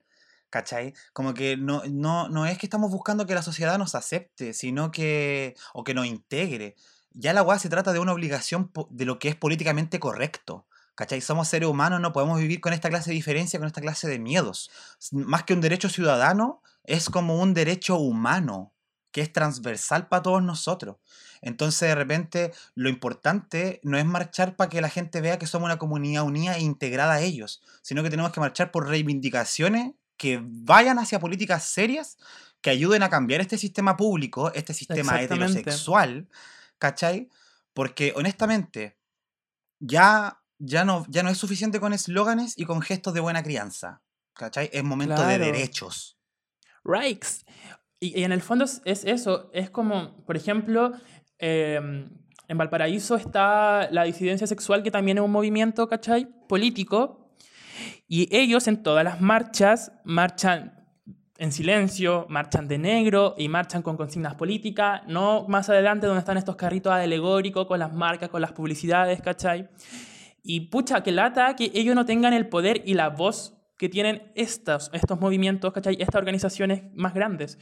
[0.50, 0.94] ¿Cachai?
[1.14, 4.92] Como que no, no, no es que estamos buscando que la sociedad nos acepte, sino
[4.92, 5.56] que.
[5.74, 6.76] o que nos integre.
[7.14, 10.66] Ya la weá se trata de una obligación de lo que es políticamente correcto.
[10.96, 11.22] ¿Cachai?
[11.22, 14.20] Somos seres humanos, no podemos vivir con esta clase de diferencia, con esta clase de
[14.20, 14.70] miedos.
[15.12, 18.74] Más que un derecho ciudadano, es como un derecho humano,
[19.12, 20.98] que es transversal para todos nosotros.
[21.42, 25.68] Entonces, de repente, lo importante no es marchar para que la gente vea que somos
[25.68, 30.39] una comunidad unida e integrada a ellos, sino que tenemos que marchar por reivindicaciones que
[30.43, 32.17] vayan hacia políticas serias
[32.62, 36.27] que ayuden a cambiar este sistema público, este sistema heterosexual,
[36.77, 37.29] ¿cachai?
[37.73, 38.99] Porque honestamente,
[39.79, 44.01] ya, ya, no, ya no es suficiente con eslóganes y con gestos de buena crianza,
[44.34, 44.69] ¿cachai?
[44.73, 46.19] Es momento de derechos.
[46.84, 47.45] Rights.
[48.01, 50.91] Y, en el fondo es, eso, es como, por ejemplo,
[51.38, 52.10] em,
[52.49, 56.27] en Valparaíso está la disidencia sexual, que también es un movimiento, ¿cachai?
[56.49, 57.18] Político,
[58.12, 60.74] y ellos en todas las marchas marchan
[61.38, 66.36] en silencio, marchan de negro y marchan con consignas políticas, no más adelante donde están
[66.36, 69.69] estos carritos alegóricos con las marcas, con las publicidades, ¿cachai?
[70.41, 74.32] Y pucha, que lata que ellos no tengan el poder y la voz que tienen
[74.36, 75.95] estos, estos movimientos, ¿cachai?
[76.00, 77.60] Estas organizaciones más grandes.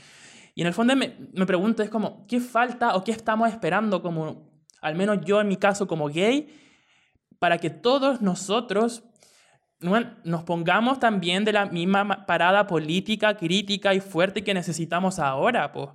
[0.56, 4.02] Y en el fondo me, me pregunto, es como, ¿qué falta o qué estamos esperando
[4.02, 4.50] como,
[4.82, 6.48] al menos yo en mi caso como gay,
[7.38, 9.04] para que todos nosotros
[9.80, 15.90] nos pongamos también de la misma parada política, crítica y fuerte que necesitamos ahora, pues,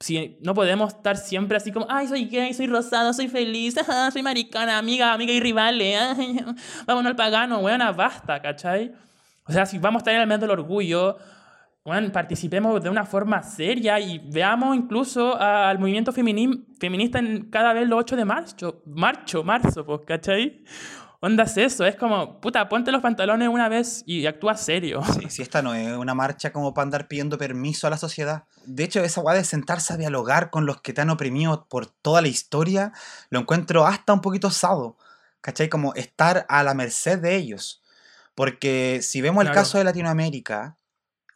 [0.00, 3.74] si no podemos estar siempre así como, ay, soy gay, soy rosado, soy feliz,
[4.12, 5.98] soy maricana, amiga, amiga y rivales,
[6.86, 8.92] vámonos al pagano, weona, basta, ¿cachai?
[9.44, 11.16] O sea, si vamos a estar en el mes del orgullo,
[12.12, 17.98] participemos de una forma seria y veamos incluso al movimiento feminista en cada vez los
[18.00, 20.64] 8 de marzo, marcho, marzo, pues, ¿cachai?
[21.20, 25.02] Onda es eso, es como, puta, ponte los pantalones una vez y actúa serio.
[25.04, 28.44] Sí, si esta no es una marcha como para andar pidiendo permiso a la sociedad.
[28.64, 31.86] De hecho, esa guay de sentarse a dialogar con los que te han oprimido por
[31.86, 32.92] toda la historia,
[33.30, 34.96] lo encuentro hasta un poquito osado.
[35.40, 35.68] ¿Cachai?
[35.68, 37.82] Como estar a la merced de ellos.
[38.34, 40.76] Porque si vemos el caso de Latinoamérica,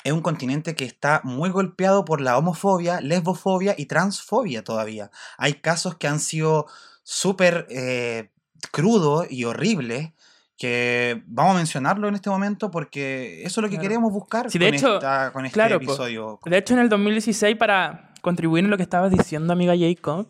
[0.04, 5.10] es un continente que está muy golpeado por la homofobia, lesbofobia y transfobia todavía.
[5.38, 6.66] Hay casos que han sido
[7.04, 8.31] súper eh,
[8.70, 10.14] crudo y horrible
[10.56, 14.62] que vamos a mencionarlo en este momento porque eso es lo que queremos buscar con,
[14.62, 15.00] hecho,
[15.32, 16.38] con este episodio.
[16.44, 20.28] De hecho, en el 2016, para contribuir en lo que estabas diciendo, amiga Jacob,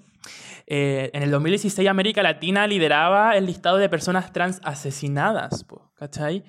[0.67, 5.67] eh, en el 2016 América Latina lideraba el listado de personas trans asesinadas,
[5.97, 6.45] ¿cachai?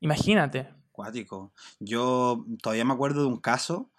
[0.00, 0.68] Imagínate.
[0.92, 1.52] Cuático.
[1.80, 3.90] Yo todavía me acuerdo de un caso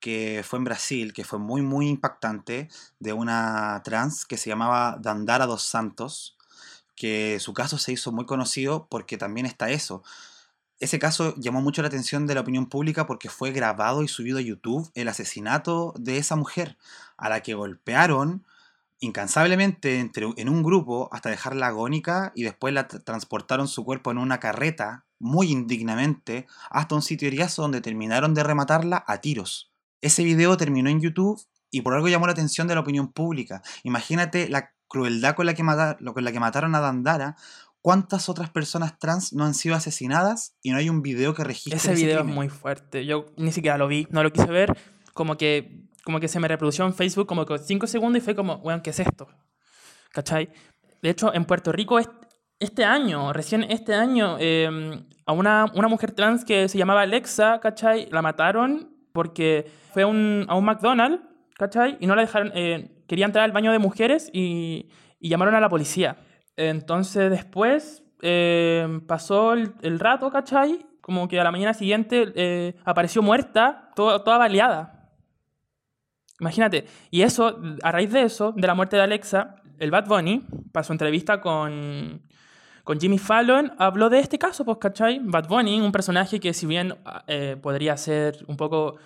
[0.00, 2.68] que fue en Brasil, que fue muy, muy impactante,
[2.98, 6.36] de una trans que se llamaba Dandara dos Santos,
[7.00, 10.02] que su caso se hizo muy conocido porque también está eso.
[10.80, 14.36] Ese caso llamó mucho la atención de la opinión pública porque fue grabado y subido
[14.36, 16.76] a YouTube el asesinato de esa mujer,
[17.16, 18.44] a la que golpearon
[18.98, 24.18] incansablemente entre, en un grupo hasta dejarla agónica y después la transportaron su cuerpo en
[24.18, 29.72] una carreta muy indignamente hasta un sitio eriazo donde terminaron de rematarla a tiros.
[30.02, 33.62] Ese video terminó en YouTube y por algo llamó la atención de la opinión pública.
[33.84, 37.36] Imagínate la crueldad con la que, con la que mataron a Dandara,
[37.80, 41.76] ¿cuántas otras personas trans no han sido asesinadas y no hay un video que registre
[41.76, 43.06] ese, ese video es muy fuerte.
[43.06, 44.76] Yo ni siquiera lo vi, no lo quise ver.
[45.14, 48.34] Como que, como que se me reprodució en Facebook como que 5 segundos y fue
[48.34, 49.28] como, bueno, ¿qué es esto?
[50.12, 50.50] ¿Cachai?
[51.00, 51.98] De hecho, en Puerto Rico
[52.58, 57.60] este año, recién este año, em, a una, una, mujer trans que se llamaba Alexa,
[57.60, 58.08] ¿cachai?
[58.10, 61.22] La mataron porque fue un, a un McDonald's,
[61.60, 61.98] ¿cachai?
[62.00, 64.88] Y no la dejaron, eh, quería entrar al baño de mujeres y,
[65.20, 66.16] llamaron a la policía.
[66.56, 70.86] Entonces después eh, pasó el, rato, ¿cachai?
[71.02, 75.10] Como que a la mañana siguiente eh, apareció muerta, toda baleada.
[76.40, 76.86] Imagínate.
[77.10, 80.84] Y eso, a raíz de eso, de la muerte de Alexa, el Bad Bunny, para
[80.84, 82.22] su entrevista con,
[82.82, 85.20] con Jimmy Fallon, habló de este caso, pues, ¿cachai?
[85.22, 86.94] Bad Bunny, un personaje que si bien
[87.26, 88.96] eh, podría ser un poco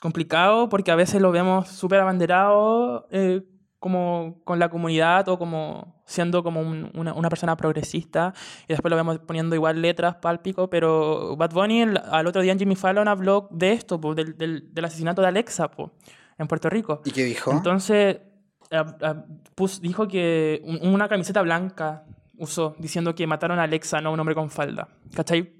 [0.00, 3.42] complicado porque a veces lo vemos súper abanderado eh,
[3.78, 8.96] como con la comunidad o como siendo como una, una, persona progresista y después lo
[8.96, 13.48] vemos poniendo igual letras pálpico, pero Bad Bunny al otro día en Jimmy Fallon habló
[13.50, 15.70] de esto, del, del, asesinato de Alexa
[16.38, 17.02] en Puerto Rico.
[17.04, 17.52] ¿Y qué dijo?
[17.52, 18.18] Entonces
[19.80, 22.04] dijo que una camiseta blanca
[22.38, 24.88] usó diciendo que mataron a Alexa, no a un hombre con falda.
[25.14, 25.52] ¿Cachai?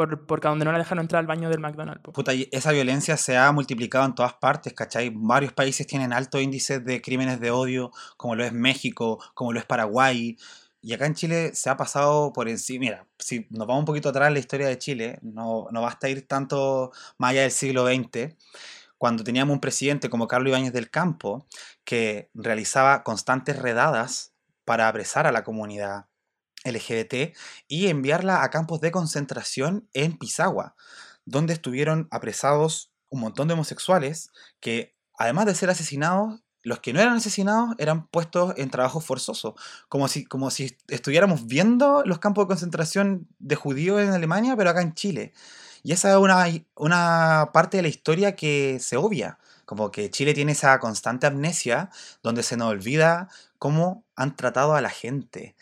[0.00, 2.02] Por, porque a donde no la dejaron entrar al baño del McDonald's.
[2.12, 5.12] Puta, esa violencia se ha multiplicado en todas partes, ¿cachai?
[5.14, 9.58] Varios países tienen altos índices de crímenes de odio, como lo es México, como lo
[9.58, 10.38] es Paraguay.
[10.80, 12.80] Y acá en Chile se ha pasado por encima.
[12.80, 16.08] Mira, si nos vamos un poquito atrás en la historia de Chile, no, no basta
[16.08, 18.34] ir tanto más allá del siglo XX,
[18.96, 21.46] cuando teníamos un presidente como Carlos Ibáñez del Campo,
[21.84, 24.32] que realizaba constantes redadas
[24.64, 26.06] para apresar a la comunidad
[26.64, 27.36] LGBT
[27.68, 30.74] y enviarla a campos de concentración en Pisagua,
[31.24, 37.00] donde estuvieron apresados un montón de homosexuales que, además de ser asesinados, los que no
[37.00, 39.54] eran asesinados eran puestos en trabajo forzoso,
[39.88, 44.70] como si, como si estuviéramos viendo los campos de concentración de judíos en Alemania, pero
[44.70, 45.32] acá en Chile.
[45.82, 46.44] Y esa es una,
[46.74, 51.90] una parte de la historia que se obvia, como que Chile tiene esa constante amnesia
[52.22, 55.56] donde se nos olvida cómo han tratado a la gente.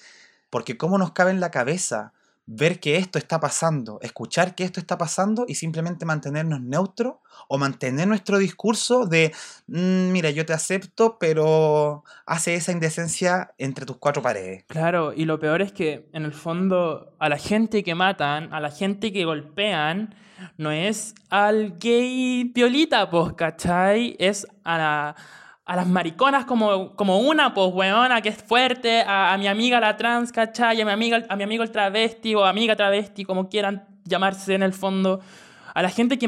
[0.50, 2.12] Porque cómo nos cabe en la cabeza
[2.50, 7.58] ver que esto está pasando, escuchar que esto está pasando y simplemente mantenernos neutros o
[7.58, 9.34] mantener nuestro discurso de,
[9.66, 14.64] mm, mira, yo te acepto, pero hace esa indecencia entre tus cuatro paredes.
[14.66, 18.60] Claro, y lo peor es que en el fondo a la gente que matan, a
[18.60, 20.14] la gente que golpean,
[20.56, 24.16] no es al gay piolita, pues, ¿cachai?
[24.18, 25.16] Es a la
[25.68, 29.98] a las mariconas como, como una, pues, weona, que es fuerte, a, mi amiga la
[29.98, 30.80] trans, ¿cachai?
[30.80, 34.62] A mi, amiga, a mi amigo el travesti o amiga travesti, como quieran llamarse en
[34.62, 35.20] el fondo.
[35.74, 36.26] A la gente que,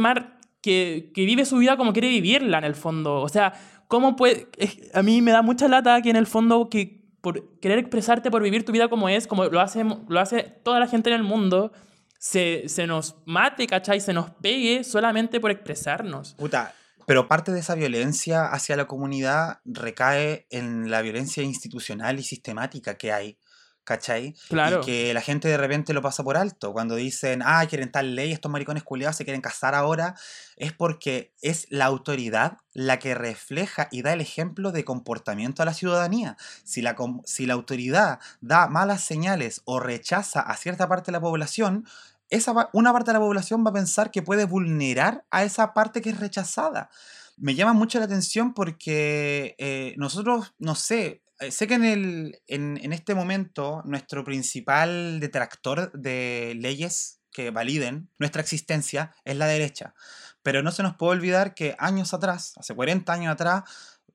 [0.61, 3.22] que, que vive su vida como quiere vivirla en el fondo.
[3.22, 3.55] O sea,
[3.88, 4.46] ¿cómo puede...?
[4.92, 8.42] a mí me da mucha lata que en el fondo que por querer expresarte, por
[8.42, 11.22] vivir tu vida como es, como lo hace, lo hace toda la gente en el
[11.22, 11.72] mundo,
[12.18, 14.00] se, se nos mate, ¿cachai?
[14.00, 16.35] Se nos pegue solamente por expresarnos.
[16.35, 16.74] Puta,
[17.06, 22.96] Pero parte de esa violencia hacia la comunidad recae en la violencia institucional y sistemática
[22.96, 23.38] que hay.
[23.82, 24.36] ¿Cachai?
[24.48, 24.82] Claro.
[24.82, 26.72] Y que la gente de repente lo pasa por alto.
[26.72, 30.14] Cuando dicen, ah, quieren tal ley, estos maricones culiados se quieren casar ahora,
[30.56, 35.66] es porque es la autoridad la que refleja y da el ejemplo de comportamiento a
[35.66, 36.36] la ciudadanía.
[36.62, 41.20] Si la, si la autoridad da malas señales o rechaza a cierta parte de la
[41.20, 41.84] población,
[42.30, 46.00] esa, una parte de la población va a pensar que puede vulnerar a esa parte
[46.00, 46.90] que es rechazada.
[47.36, 52.40] Me llama mucho la atención porque eh, nosotros, no sé, eh, sé que en, el,
[52.46, 59.46] en, en este momento nuestro principal detractor de leyes que validen nuestra existencia es la
[59.46, 59.94] derecha.
[60.42, 63.64] Pero no se nos puede olvidar que años atrás, hace 40 años atrás,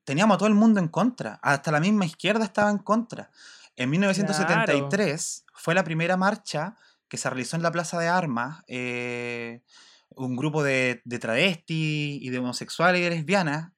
[0.04, 1.38] teníamos a todo el mundo en contra.
[1.42, 3.30] Hasta la misma izquierda estaba en contra.
[3.76, 6.76] En 1973 fue la primera marcha
[7.08, 8.62] que se realizó en la Plaza de Armas.
[8.68, 9.62] eh,
[10.10, 13.72] un grupo de, de y de homosexuales y lesbianas.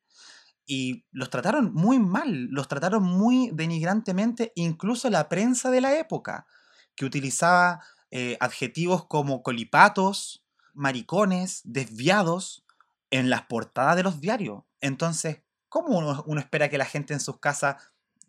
[0.67, 6.47] Y los trataron muy mal, los trataron muy denigrantemente, incluso la prensa de la época,
[6.95, 12.67] que utilizaba eh, adjetivos como colipatos, maricones, desviados
[13.11, 14.65] en las portadas de los diarios.
[14.83, 17.77] Entonces, ¿cómo uno, uno espera que la gente en sus casas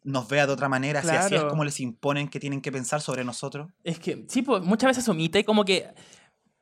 [0.03, 3.01] nos vea de otra manera si así es como les imponen que tienen que pensar
[3.01, 3.69] sobre nosotros?
[3.83, 5.87] Es que, sí, pues, muchas veces omite como que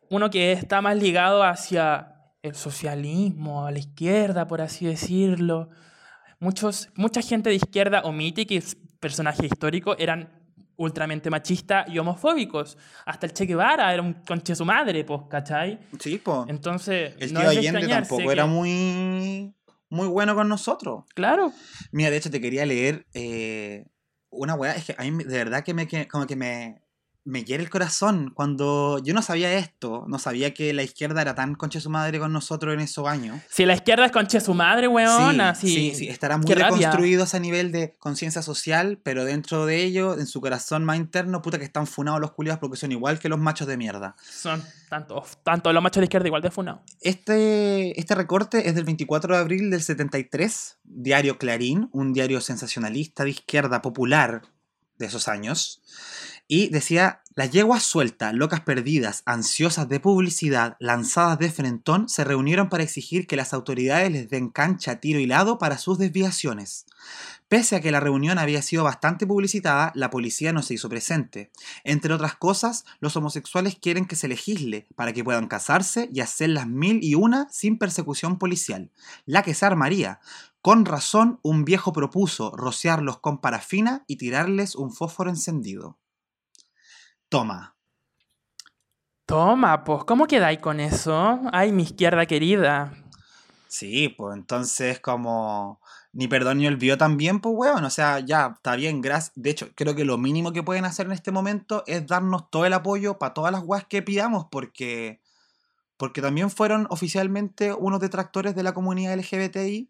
[0.09, 5.69] uno que está más ligado hacia el socialismo, a la izquierda, por así decirlo.
[6.39, 8.63] Muchos, mucha gente de izquierda omite que
[8.99, 10.29] personajes históricos eran
[10.77, 12.77] ultramente machistas y homofóbicos.
[13.05, 15.79] Hasta el Che Guevara era un conche su madre, pues, ¿cachai?
[15.99, 16.41] Sí, pues.
[16.47, 19.55] Entonces, El no tío es de Allende extrañarse tampoco que- era muy,
[19.89, 21.03] muy bueno con nosotros.
[21.15, 21.51] Claro.
[21.91, 23.85] Mira, de hecho te quería leer eh,
[24.29, 26.81] una weá, es que a mí de verdad que me, que- como que me,
[27.27, 31.35] me hiere el corazón cuando yo no sabía esto, no sabía que la izquierda era
[31.35, 33.41] tan concha de su madre con nosotros en esos años.
[33.49, 35.67] Si la izquierda es conche su madre, weona, sí.
[35.67, 40.25] sí, sí, estará muy deconstruidos a nivel de conciencia social, pero dentro de ello, en
[40.25, 43.39] su corazón más interno, puta que están funados los culiados porque son igual que los
[43.39, 44.15] machos de mierda.
[44.23, 46.81] Son tanto, tanto los machos de la izquierda igual de funado.
[47.01, 53.25] Este, este recorte es del 24 de abril del 73, diario Clarín, un diario sensacionalista
[53.25, 54.43] de izquierda popular
[54.97, 55.81] de esos años,
[56.47, 62.69] y decía, las yeguas sueltas, locas perdidas, ansiosas de publicidad, lanzadas de frentón, se reunieron
[62.69, 66.87] para exigir que las autoridades les den cancha, tiro y lado para sus desviaciones.
[67.47, 71.51] Pese a que la reunión había sido bastante publicitada, la policía no se hizo presente.
[71.83, 76.49] Entre otras cosas, los homosexuales quieren que se legisle para que puedan casarse y hacer
[76.49, 78.91] las mil y una sin persecución policial,
[79.25, 80.19] la que se armaría.
[80.61, 85.97] Con razón, un viejo propuso rociarlos con parafina y tirarles un fósforo encendido.
[87.29, 87.75] Toma.
[89.25, 91.41] Toma, pues, ¿cómo quedáis con eso?
[91.51, 92.93] Ay, mi izquierda querida.
[93.67, 95.81] Sí, pues entonces como
[96.13, 99.33] ni perdón ni olvido también, pues weón, o sea, ya está bien, gracias.
[99.35, 102.65] De hecho, creo que lo mínimo que pueden hacer en este momento es darnos todo
[102.65, 105.19] el apoyo para todas las weas que pidamos, porque
[105.97, 109.89] porque también fueron oficialmente unos detractores de la comunidad LGBTI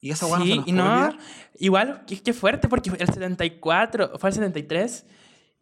[0.00, 1.18] y esa wea no se Sí, nos puede no, olvidar.
[1.58, 5.06] igual, qué, qué fuerte, porque el 74, fue el 73,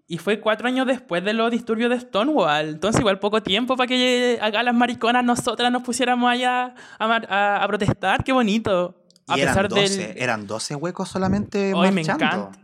[0.09, 2.69] y fue cuatro años después de los disturbios de Stonewall.
[2.71, 7.63] Entonces, igual poco tiempo para que acá las mariconas nosotras nos pusiéramos allá a, a-
[7.63, 8.25] a protestar.
[8.25, 8.95] Qué bonito.
[9.27, 10.19] A Y eran pesar 12, del.
[10.19, 12.25] eran 12 huecos solamente Hoy me marchando.
[12.25, 12.59] encanta.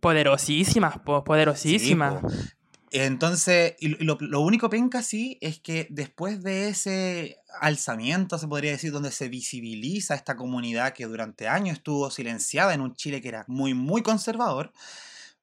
[0.00, 2.14] Poderosísimas, po, poderosísimas.
[2.14, 2.44] Sí, po.
[2.92, 8.70] Entonces, y lo, lo único penca sí es que después de ese alzamiento, se podría
[8.70, 13.28] decir, donde se visibiliza esta comunidad que durante años estuvo silenciada en un Chile que
[13.28, 14.72] era muy, muy conservador,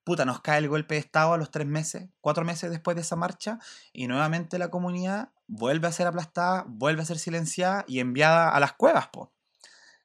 [0.04, 3.02] puta, nos cae el golpe de Estado a los tres meses, cuatro meses después de
[3.02, 3.60] esa marcha,
[3.94, 8.60] y nuevamente la comunidad vuelve a ser aplastada, vuelve a ser silenciada y enviada a
[8.60, 9.32] las cuevas, po.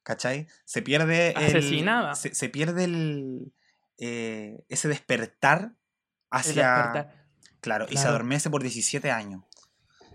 [0.02, 0.46] ¿Cachai?
[0.64, 2.14] Se pierde el- Asesinada.
[2.14, 3.52] se, se pierde el,
[3.98, 5.74] eh, ese despertar
[6.30, 6.52] hacia...
[6.74, 7.26] despertar.
[7.60, 8.10] Claro, y se Claro.
[8.10, 9.42] adormece por 17 años.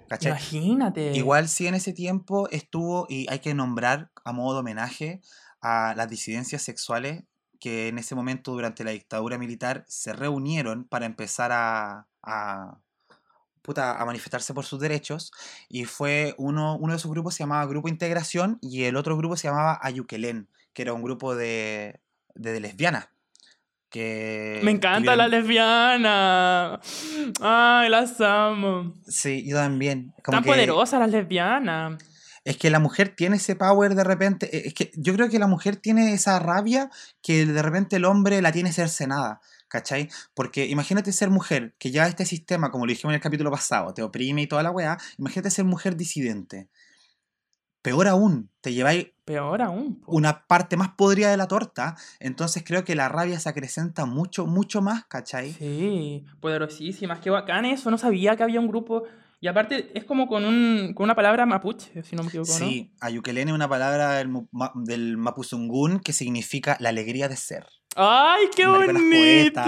[0.08, 0.32] ¿Cachai?
[0.32, 1.12] Imagínate.
[1.14, 5.22] Igual sí en ese tiempo estuvo, y hay que nombrar a modo de homenaje
[5.62, 7.24] a las disidencias sexuales
[7.64, 12.78] que en ese momento durante la dictadura militar se reunieron para empezar a, a,
[13.62, 15.32] puta, a manifestarse por sus derechos
[15.70, 19.38] y fue uno, uno de esos grupos se llamaba Grupo Integración y el otro grupo
[19.38, 22.02] se llamaba Ayuquelén, que era un grupo de,
[22.36, 23.08] de lesbianas.
[23.90, 26.80] Que Me encanta la tuvieron- lesbiana.
[27.40, 28.94] Ay, las amo.
[29.08, 30.14] Sí, yo también.
[30.24, 32.04] Como Tan que- poderosas las lesbianas.
[32.46, 34.56] Es que la mujer tiene ese power de repente.
[34.56, 36.90] eh, Es que yo creo que la mujer tiene esa rabia
[37.22, 39.40] que de repente el hombre la tiene cercenada.
[39.70, 40.08] ¿Cachai?
[40.36, 43.92] Porque imagínate ser mujer, que ya este sistema, como lo dijimos en el capítulo pasado,
[43.94, 45.00] te oprime y toda la weá.
[45.18, 46.70] Imagínate ser mujer disidente.
[47.82, 50.00] peor aún, te lleváis Peor aún.
[50.00, 50.12] po.
[50.12, 54.46] una parte más podrida de la torta, entonces creo que la rabia se acrecenta mucho,
[54.46, 55.52] mucho más, ¿cachai?
[55.54, 57.20] Sí, poderosísimas.
[57.20, 57.90] Qué bacán eso.
[57.90, 59.04] No sabía que había un grupo.
[59.44, 62.58] Y aparte es como con, un, con una palabra mapuche, si no me equivoco, ¿no?
[62.60, 64.32] Sí, ayukelele es una palabra del,
[64.86, 67.66] del mapuzungún que significa la alegría de ser.
[67.98, 69.62] ¡Ay, qué bonito!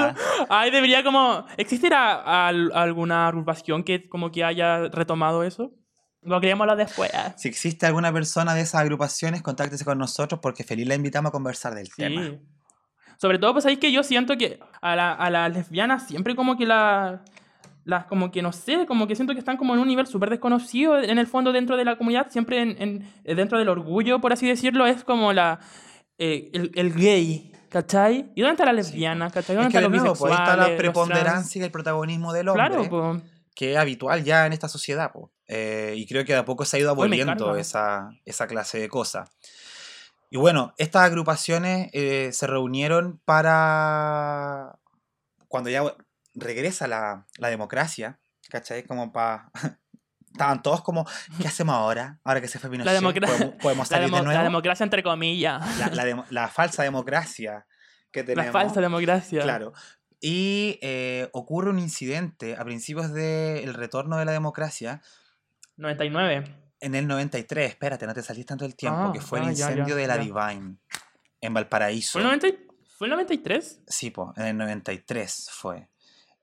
[0.47, 1.45] Ay, debería como...
[1.57, 5.73] ¿Existirá al- alguna agrupación que como que haya retomado eso?
[6.21, 7.11] Lo queríamos hablar después.
[7.35, 11.31] Si existe alguna persona de esas agrupaciones, contáctese con nosotros porque feliz la invitamos a
[11.33, 12.23] conversar del tema.
[12.23, 12.39] Sí.
[13.17, 16.55] Sobre todo, pues sabéis que yo siento que a, la- a las lesbianas siempre como
[16.57, 17.25] que la-
[17.85, 20.29] las, como que no sé, como que siento que están como en un nivel súper
[20.29, 24.19] desconocido en el fondo dentro de la comunidad, siempre en, en- eh, dentro del orgullo,
[24.19, 25.59] por así decirlo, es como la
[26.17, 28.31] eh, el, el gay, ¿cachai?
[28.35, 29.55] ¿Y dónde está la lesbiana, cachai?
[29.55, 32.49] ¿Dónde Es que de están los nuevo, pues, está la preponderancia y el protagonismo del
[32.49, 33.23] hombre, Claro, pues.
[33.55, 35.11] que es habitual ya en esta sociedad.
[35.11, 35.31] po.
[35.47, 37.59] Eh, y creo que de a poco se ha ido aboliendo carga.
[37.61, 39.29] esa, esa clase de cosas.
[40.31, 44.79] Y bueno, estas agrupaciones eh, se reunieron para
[45.47, 45.83] cuando ya
[46.35, 48.19] regresa la, la democracia,
[48.49, 48.83] ¿cachai?
[48.83, 49.49] Como para...
[50.31, 51.07] Estaban todos como,
[51.41, 52.19] ¿qué hacemos ahora?
[52.25, 54.43] Ahora que se fue Pinochet, democra- ¿podemos, podemos La, salir demo- de la nuevo?
[54.43, 55.79] democracia entre comillas.
[55.79, 57.65] La, la demo- la falsa democracia
[58.11, 58.51] que La, tenemos.
[58.51, 59.41] falsa democracia.
[59.43, 59.71] Claro.
[60.19, 65.01] Y eh, ocurre un incidente a principios del retorno de la democracia
[65.77, 66.43] 99.
[66.81, 67.69] en el 93.
[67.69, 70.01] Espérate, no te salís tanto del tiempo, Ah, que fue el ah, ya, incendio ya,
[70.01, 70.21] de la ya.
[70.21, 70.75] Divine
[71.41, 72.13] en Valparaíso.
[72.13, 72.67] ¿Fue el, 90 y-
[72.97, 73.83] ¿Fue el 93?
[73.87, 75.87] Sí, po, en el 93 fue.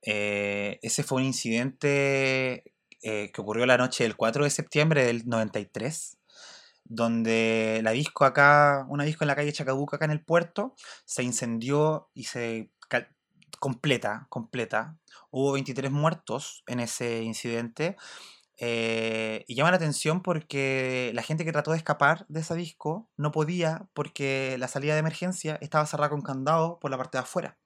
[0.03, 5.29] Eh, ese fue un incidente eh, que ocurrió la noche del 4 de septiembre del
[5.29, 6.19] 93,
[6.85, 10.75] donde la disco acá, una disco en la calle Chacabuco, acá en el puerto,
[11.05, 12.71] se incendió y se
[13.61, 14.97] completa, completa.
[15.31, 17.97] Hubo 23 muertos en ese incidente.
[18.59, 23.09] eh, y llama la atención porque la gente que trató de escapar de esa disco
[23.17, 27.23] no podía porque la salida de emergencia estaba cerrada con candado por la parte de
[27.23, 27.59] afuera.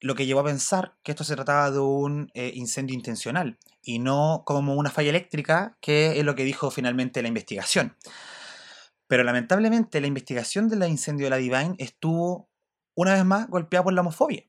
[0.00, 3.98] Lo que llevó a pensar que esto se trataba de un eh, incendio intencional y
[3.98, 7.96] no como una falla eléctrica, que es lo que dijo finalmente la investigación.
[9.08, 12.48] Pero lamentablemente la investigación del incendio de la Divine estuvo
[12.94, 14.44] una vez más golpeada por la homofobia.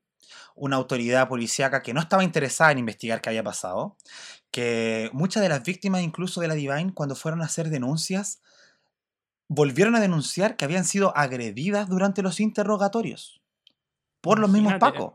[0.56, 3.95] Una autoridad policíaca que no estaba interesada en investigar qué había pasado,
[4.52, 8.41] que muchas de las víctimas incluso de la Divine cuando fueron a hacer denuncias
[9.47, 13.41] volvieron a denunciar que habían sido agredidas durante los interrogatorios
[14.22, 15.14] por los mismos pacos.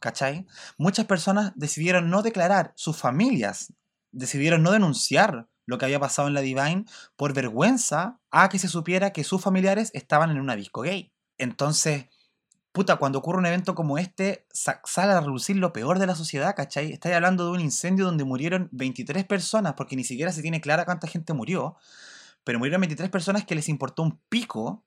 [0.00, 0.46] ¿Cachai?
[0.76, 3.72] Muchas personas decidieron no declarar, sus familias
[4.12, 6.84] decidieron no denunciar lo que había pasado en la Divine
[7.16, 11.12] por vergüenza a que se supiera que sus familiares estaban en una disco gay.
[11.36, 12.06] Entonces,
[12.72, 16.14] puta, cuando ocurre un evento como este, sa- sale a reducir lo peor de la
[16.14, 16.92] sociedad, ¿cachai?
[16.92, 20.84] Estáis hablando de un incendio donde murieron 23 personas, porque ni siquiera se tiene clara
[20.84, 21.76] cuánta gente murió,
[22.44, 24.84] pero murieron 23 personas que les importó un pico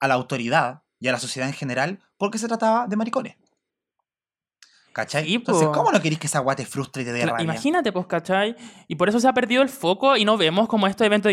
[0.00, 3.36] a la autoridad y a la sociedad en general porque se trataba de maricones.
[4.92, 5.24] ¿Cachai?
[5.24, 5.68] Sí, Entonces.
[5.68, 7.42] ¿cómo no queréis que esa guate frustre y te dé rabia?
[7.42, 8.56] Imagínate, pues, ¿cachai?
[8.88, 11.32] Y por eso se ha perdido el foco y no vemos como estos eventos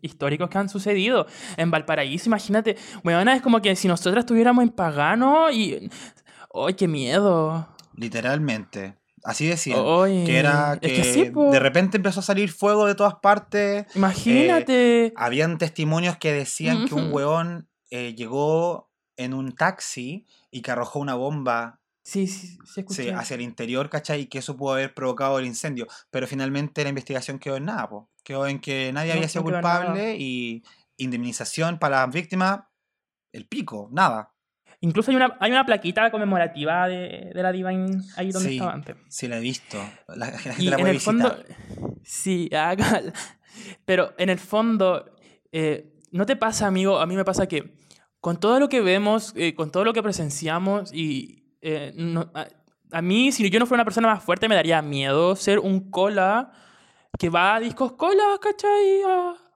[0.00, 1.26] históricos que han sucedido.
[1.56, 5.90] En Valparaíso, imagínate, bueno, es como que si nosotros estuviéramos en Pagano y...
[6.54, 7.68] ¡Ay, qué miedo!
[7.96, 8.98] Literalmente.
[9.24, 9.78] Así decían.
[9.84, 13.14] Ay, que era es que, que sí, de repente empezó a salir fuego de todas
[13.22, 13.86] partes.
[13.94, 15.12] Imagínate.
[15.16, 20.98] Habían testimonios que decían que un weón eh, llegó en un taxi y que arrojó
[20.98, 24.22] una bomba sí, sí, sí, sí, hacia el interior, ¿cachai?
[24.22, 25.86] Y que eso pudo haber provocado el incendio.
[26.10, 28.10] Pero finalmente la investigación quedó en nada, po.
[28.24, 30.62] Quedó en que nadie No, había no sido culpable y
[30.96, 32.60] indemnización para las víctimas,
[33.32, 34.32] el pico, nada.
[34.80, 38.72] Incluso hay una, hay una plaquita conmemorativa de, de la Divine ahí donde Sí, estaba
[38.72, 38.96] antes.
[39.08, 39.78] Sí, la he visto.
[40.08, 41.56] La, la gente Y la en puede fondo, visitar.
[42.02, 43.02] sí, haga-
[43.84, 45.14] pero en el fondo,
[45.52, 46.98] eh, ¿no te pasa, amigo?
[46.98, 47.74] A mí me pasa que
[48.20, 51.94] con todo lo que vemos, eh, con todo lo que presenciamos, y eh,
[52.90, 55.90] a, mí, si yo no fuera una persona más fuerte, me daría miedo ser un
[55.90, 56.52] cola
[57.18, 59.02] que va a discos cola, ¿cachai?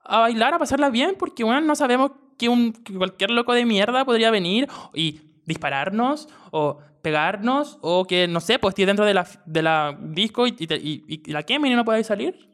[0.03, 4.05] A, bailar, a pasarla bien, porque, bueno, no sabemos que, un, cualquier loco de mierda
[4.05, 9.27] podría venir y dispararnos o pegarnos o que, no sé, pues esté dentro de la,
[9.45, 12.49] de la disco y- y la quemen y no podáis salir.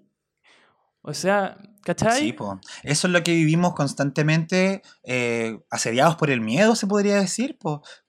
[1.02, 2.20] O sea, ¿cachai?
[2.20, 2.36] Sí.
[2.84, 7.58] Eso es lo que vivimos constantemente, eh, asediados por el miedo, se podría decir.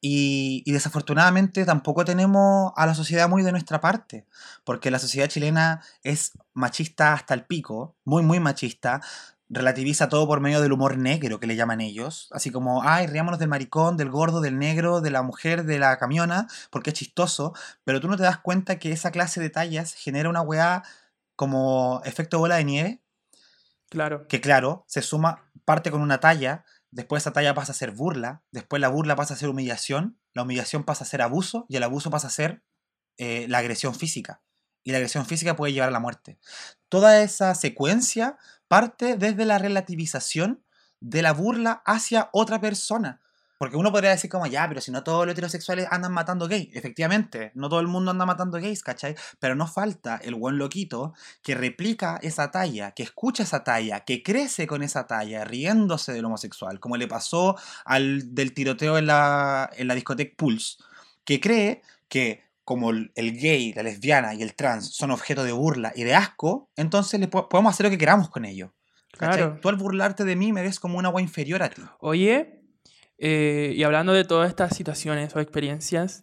[0.00, 4.26] Y, y desafortunadamente tampoco tenemos a la sociedad muy de nuestra parte,
[4.64, 9.00] porque la sociedad chilena es machista hasta el pico, muy, muy machista,
[9.48, 13.38] relativiza todo por medio del humor negro que le llaman ellos, así como, ay, riámonos
[13.38, 17.52] del maricón, del gordo, del negro, de la mujer, de la camiona, porque es chistoso,
[17.84, 20.82] pero tú no te das cuenta que esa clase de tallas genera una weá
[21.36, 23.03] como efecto bola de nieve
[23.90, 24.26] Claro.
[24.28, 28.42] Que claro, se suma, parte con una talla, después esa talla pasa a ser burla,
[28.50, 31.82] después la burla pasa a ser humillación, la humillación pasa a ser abuso y el
[31.82, 32.62] abuso pasa a ser
[33.18, 34.42] eh, la agresión física.
[34.82, 36.38] Y la agresión física puede llevar a la muerte.
[36.88, 38.36] Toda esa secuencia
[38.68, 40.64] parte desde la relativización
[41.00, 43.20] de la burla hacia otra persona.
[43.64, 46.68] Porque uno podría decir como, ya, pero si no todos los heterosexuales andan matando gays.
[46.74, 49.14] Efectivamente, no todo el mundo anda matando gays, ¿cachai?
[49.38, 54.22] Pero no falta el buen loquito que replica esa talla, que escucha esa talla, que
[54.22, 57.56] crece con esa talla, riéndose del homosexual, como le pasó
[57.86, 60.76] al del tiroteo en la, en la discoteca Pulse,
[61.24, 65.92] que cree que como el gay, la lesbiana y el trans son objeto de burla
[65.96, 68.70] y de asco, entonces le po- podemos hacer lo que queramos con ellos.
[69.18, 69.36] ¿cachai?
[69.36, 69.58] Claro.
[69.60, 71.82] Tú al burlarte de mí me ves como una agua inferior a ti.
[72.00, 72.63] Oye,
[73.18, 76.22] eh, y hablando de todas estas situaciones o experiencias,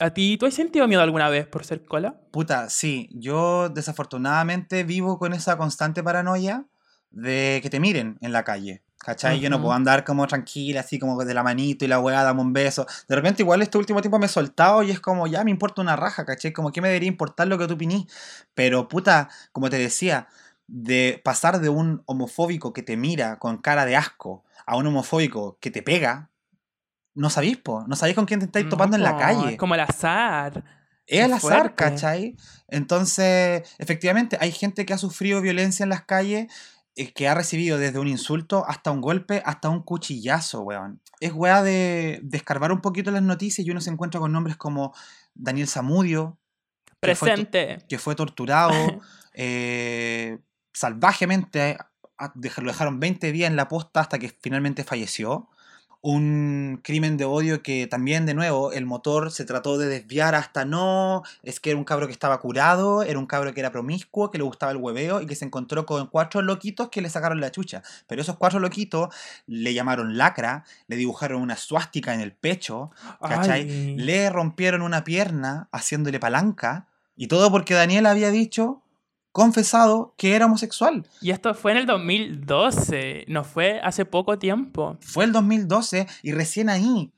[0.00, 2.20] ¿a ti tú has sentido miedo alguna vez por ser cola?
[2.30, 6.66] Puta, sí, yo desafortunadamente vivo con esa constante paranoia
[7.10, 8.82] de que te miren en la calle.
[8.98, 9.38] ¿Cachai?
[9.38, 12.40] Yo no puedo andar como tranquila, así como de la manito y la weá, dame
[12.40, 12.86] un beso.
[13.06, 15.82] De repente, igual este último tiempo me he soltado y es como, ya me importa
[15.82, 16.54] una raja, ¿cachai?
[16.54, 18.06] Como que me debería importar lo que tú opinís.
[18.54, 20.28] Pero, puta, como te decía,
[20.68, 25.58] de pasar de un homofóbico que te mira con cara de asco a un homofóbico
[25.60, 26.30] que te pega,
[27.14, 27.84] no sabéis, po.
[27.86, 29.52] No sabéis con quién te estáis topando en la calle.
[29.52, 30.64] Es como el azar.
[31.06, 31.74] Es Qué azar, fuerte.
[31.76, 32.36] ¿cachai?
[32.68, 36.52] Entonces, efectivamente, hay gente que ha sufrido violencia en las calles,
[36.96, 41.00] eh, que ha recibido desde un insulto hasta un golpe, hasta un cuchillazo, weón.
[41.20, 44.56] Es weá de, de escarbar un poquito las noticias y uno se encuentra con nombres
[44.56, 44.94] como
[45.34, 46.38] Daniel Zamudio,
[47.00, 47.84] que fue to- Presente.
[47.88, 48.72] que fue torturado
[49.34, 50.38] eh,
[50.72, 51.76] salvajemente,
[52.18, 55.48] lo dejaron 20 días en la posta hasta que finalmente falleció.
[56.06, 60.66] Un crimen de odio que también, de nuevo, el motor se trató de desviar hasta
[60.66, 64.30] no, es que era un cabro que estaba curado, era un cabro que era promiscuo,
[64.30, 67.40] que le gustaba el hueveo y que se encontró con cuatro loquitos que le sacaron
[67.40, 67.82] la chucha.
[68.06, 69.14] Pero esos cuatro loquitos
[69.46, 72.90] le llamaron lacra, le dibujaron una suástica en el pecho,
[73.22, 73.62] ¿cachai?
[73.62, 73.96] Ay.
[73.96, 76.86] Le rompieron una pierna haciéndole palanca
[77.16, 78.83] y todo porque Daniel había dicho,
[79.34, 81.04] confesado, que era homosexual.
[81.20, 84.96] Y esto fue en el 2012, no fue hace poco tiempo.
[85.00, 87.12] Fue el 2012 y recién ahí,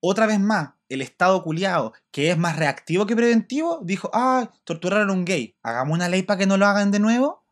[0.00, 5.10] otra vez más, el Estado culiado, que es más reactivo que preventivo, dijo, ah, torturaron
[5.10, 7.44] a un gay, hagamos una ley para que no lo hagan de nuevo.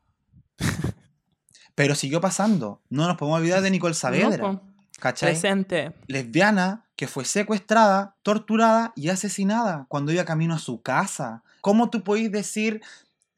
[1.77, 2.83] Pero siguió pasando.
[2.91, 4.39] No nos podemos olvidar de Nicole Saavedra.
[4.39, 4.61] No.
[4.99, 5.31] ¿Cachai?
[5.31, 5.93] Presente.
[6.09, 11.45] lesbiana que fue secuestrada, torturada y asesinada cuando iba camino a su casa.
[11.61, 12.81] ¿Cómo tú podéis decir,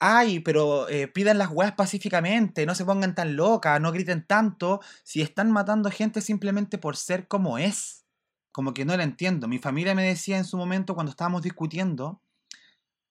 [0.00, 4.80] ay, pero eh, pidan las weas pacíficamente, no se pongan tan locas, no griten tanto,
[5.04, 8.06] si están matando gente simplemente por ser como es?
[8.50, 9.46] Como que no la entiendo.
[9.46, 12.22] Mi familia me decía en su momento cuando estábamos discutiendo,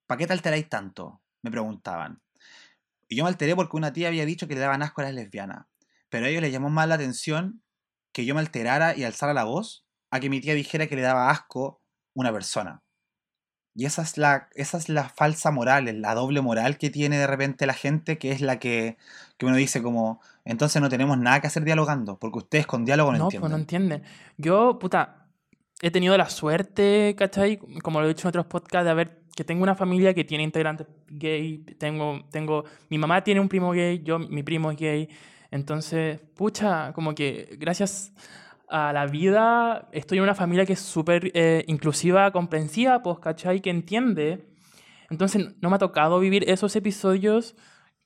[0.07, 1.21] ¿para qué te alteráis tanto?
[1.43, 2.21] Me preguntaban.
[3.07, 5.13] Y yo me alteré porque una tía había dicho que le daban asco a las
[5.13, 5.67] lesbianas.
[6.09, 7.63] Pero a ellos les llamó más la atención
[8.11, 11.03] que yo me alterara y alzara la voz a que mi tía dijera que le
[11.03, 11.81] daba asco
[12.13, 12.83] una persona.
[13.79, 17.25] Y esa es la, esa es la falsa moral, la doble moral que tiene de
[17.27, 18.97] repente la gente, que es la que,
[19.37, 23.13] que uno dice como, entonces no tenemos nada que hacer dialogando, porque ustedes con diálogo
[23.13, 24.01] no, No, pues no entienden.
[24.01, 24.33] entienden.
[24.37, 25.27] Yo, puta,
[25.81, 27.55] he tenido la suerte, ¿cachai?
[27.81, 30.43] Como lo he dicho en otros podcasts, de haber que tengo una familia que tiene
[30.43, 31.59] integrantes gay.
[31.77, 35.09] Tengo, tengo, mi mamá tiene un primo gay, yo, mi primo es gay.
[35.51, 38.11] Entonces, pucha, como que gracias
[38.69, 43.61] a la vida estoy en una familia que es súper eh, inclusiva, comprensiva, pues, ¿cachai?
[43.61, 44.45] Que entiende.
[45.09, 47.55] Entonces, no me ha tocado vivir esos episodios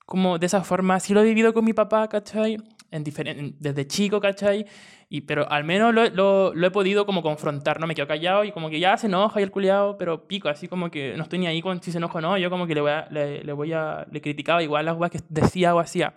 [0.06, 1.00] como de esa forma.
[1.00, 2.58] Sí lo he vivido con mi papá, ¿cachai?
[2.92, 4.66] En diferen- desde chico, ¿cachai?
[5.10, 8.44] Y, pero al menos lo, lo- lo he podido como confrontar, no me quedo callado
[8.44, 11.24] y como que ya se enoja y el culiado, pero pico, así como que no
[11.24, 13.08] estoy ni ahí con si se enoja o no, yo como que le voy a,
[13.12, 16.16] le, le voy a, le criticaba igual las weas que decía o hacía.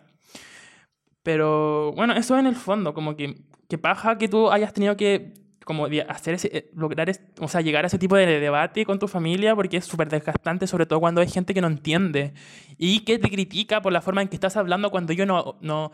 [1.23, 3.35] Pero bueno, eso en el fondo, como que,
[3.69, 7.61] que paja que tú hayas tenido que como hacer ese, eh, lograr, es- o sea,
[7.61, 11.01] llegar a ese tipo de debate con tu familia porque es súper desgastante, sobre todo
[11.01, 12.35] cuando hay gente que no entiende
[12.79, 15.91] y que te critica por la forma en que estás hablando cuando ellos no, no,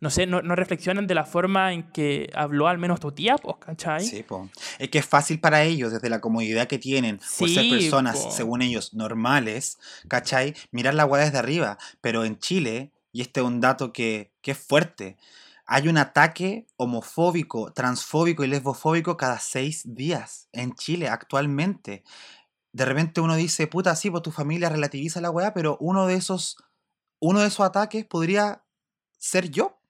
[0.00, 3.34] no sé, no, no reflexionan de la forma en que habló al menos tu tía,
[3.36, 4.04] pues, ¿cachai?
[4.04, 4.48] Sí, po.
[4.78, 8.16] Es que es fácil para ellos, desde la comodidad que tienen, por ser Sí, personas,
[8.16, 8.30] po.
[8.30, 10.54] según ellos, normales, ¿cachai?
[10.70, 11.78] Mirar la weá desde arriba.
[12.00, 15.16] Pero en Chile, y este es un dato que, que es fuerte,
[15.66, 22.04] hay un ataque homofóbico, transfóbico y lesbofóbico cada seis días en Chile actualmente.
[22.72, 26.14] De repente uno dice, puta, sí, pues tu familia relativiza la weá, pero uno de
[26.14, 26.56] esos,
[27.20, 28.64] uno de esos ataques podría
[29.18, 29.80] ser yo.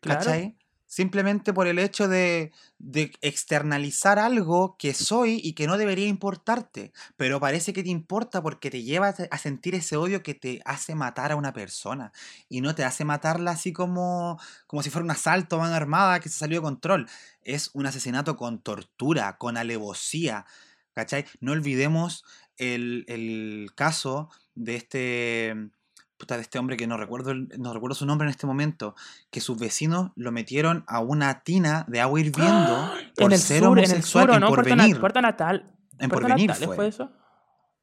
[0.00, 0.56] Claro.
[0.88, 6.92] Simplemente por el hecho de, de externalizar algo que soy y que no debería importarte,
[7.16, 10.60] pero parece que te importa porque te lleva a a sentir ese odio que te
[10.64, 12.12] hace matar a una persona
[12.48, 16.20] y no te hace matarla así como, como si fuera un asalto a mano armada
[16.20, 17.08] que se salió de control.
[17.42, 20.46] Es un asesinato con tortura, con alevosía,
[20.94, 21.26] ¿cachai?
[21.40, 22.24] No olvidemos
[22.56, 25.70] el, el caso de este
[26.18, 28.94] puta, de este hombre que no recuerdo, no recuerdo su nombre en este momento,
[29.30, 33.62] que sus vecinos lo metieron a una tina de agua hirviendo por en el ser
[33.62, 34.48] sur, en el sur, ¿o en ¿no?
[34.48, 35.00] Puerto, Na- porvenir.
[35.00, 35.70] Puerto Natal.
[35.98, 36.88] En Puerto porvenir Natales fue.
[36.88, 37.10] eso?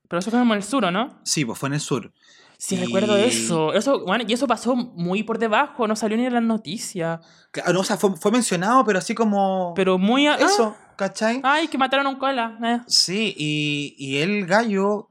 [0.08, 1.20] Pero eso fue como en el sur, ¿o no?
[1.24, 2.12] Sí, pues fue en el sur.
[2.58, 3.74] Sí, Y- recuerdo eso.
[3.74, 7.20] eso bueno, y eso pasó muy por debajo, no salió ni en las noticias.
[7.52, 9.74] Claro, no, o sea, fue, fue mencionado, pero así como...
[9.76, 10.28] Pero muy...
[10.28, 11.42] a- Eso, ¿cachai?
[11.44, 12.58] ah, ay, que mataron a un cola.
[12.64, 12.80] eh.
[12.88, 15.10] Sí, y, y el gallo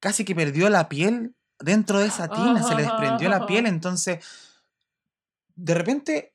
[0.00, 4.24] casi que perdió la piel dentro de esa tina, se le desprendió la piel, entonces,
[5.54, 6.34] de repente,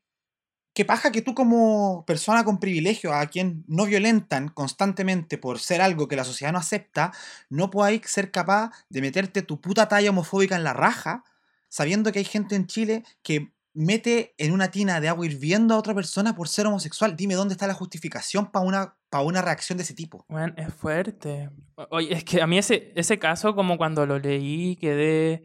[0.74, 5.82] qué paja que tú como persona con privilegio, a quien no violentan constantemente por ser
[5.82, 7.12] algo que la sociedad no acepta,
[7.50, 11.24] no podáis ser capaz de meterte tu puta talla homofóbica en la raja,
[11.70, 15.78] sabiendo que hay gente en Chile que mete en una tina de agua hirviendo a
[15.78, 17.16] otra persona por ser homosexual.
[17.16, 20.26] Dime dónde está la justificación para una, pa' una reacción de ese tipo.
[20.30, 21.50] Bueno, es fuerte.
[21.92, 25.44] Oye, es que a mí ese, ese caso, como cuando lo leí, quedé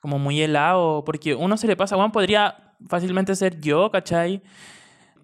[0.00, 4.42] como muy helado, porque uno se le pasa, Juan, podría fácilmente ser yo, ¿cachai?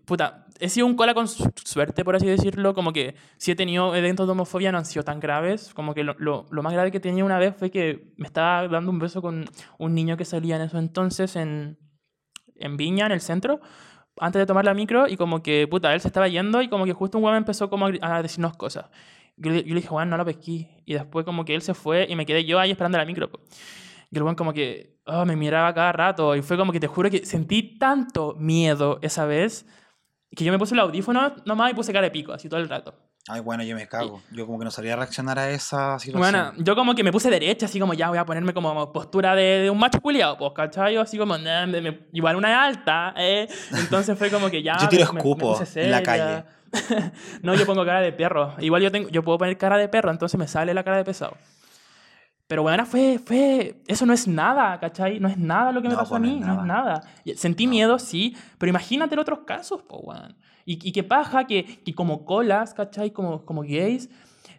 [0.04, 3.56] Puta, he sido un cola con su- suerte, por así decirlo, como que si he
[3.56, 6.72] tenido eventos de homofobia no han sido tan graves, como que lo, lo, lo más
[6.72, 9.46] grave que tenía una vez fue que me estaba dando un beso con
[9.78, 11.78] un niño que salía en eso entonces en,
[12.60, 13.60] en Viña, en el centro,
[14.18, 16.84] antes de tomar la micro, y como que, puta, él se estaba yendo y como
[16.84, 18.86] que justo un weón empezó como a, decirnos cosas.
[19.36, 20.68] Yo, le- dije, weón, no lo pesquí.
[20.86, 23.30] Y después como que él se fue y me quedé yo ahí esperando la micro.
[24.10, 26.86] Y el weón como que ah, me miraba cada rato y fue como que te
[26.86, 29.66] juro que sentí tanto miedo esa vez
[30.34, 32.68] que yo me puse el audífono nomás y puse cara de pico, así todo el
[32.68, 32.94] rato.
[33.28, 34.22] Ay, bueno, yo me cago.
[34.30, 36.20] Yo como que no sabía reaccionar a esa situación.
[36.20, 39.34] Bueno, yo como que me puse derecha, así como ya voy a ponerme como postura
[39.34, 40.94] de, de un macho culiado, pues, ¿cachai?
[40.94, 43.48] Yo así como, nah, me- me- igual una alta, ¿eh?
[43.72, 44.76] Entonces fue como que ya.
[44.80, 46.46] Yo tiro me- me escupo puse en la seria.
[47.42, 48.54] no, yo pongo cara de perro.
[48.58, 51.04] Igual yo, tengo, yo puedo poner cara de perro, entonces me sale la cara de
[51.04, 51.36] pesado.
[52.48, 55.18] Pero bueno, fue, fue, eso no es nada, ¿cachai?
[55.18, 57.00] No es nada lo que me No, pasó a pues, mí, es no es nada.
[57.24, 57.70] Y Sentí No.
[57.70, 60.36] miedo, sí, pero imagínate en otros casos, po, weón.
[60.66, 63.12] Y, y qué paja que, como colas, ¿cachai?
[63.12, 64.10] Como, gays,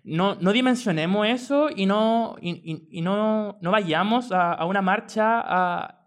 [0.05, 6.05] no, no dimensionemos eso y no, y, no, no vayamos a, una marcha a,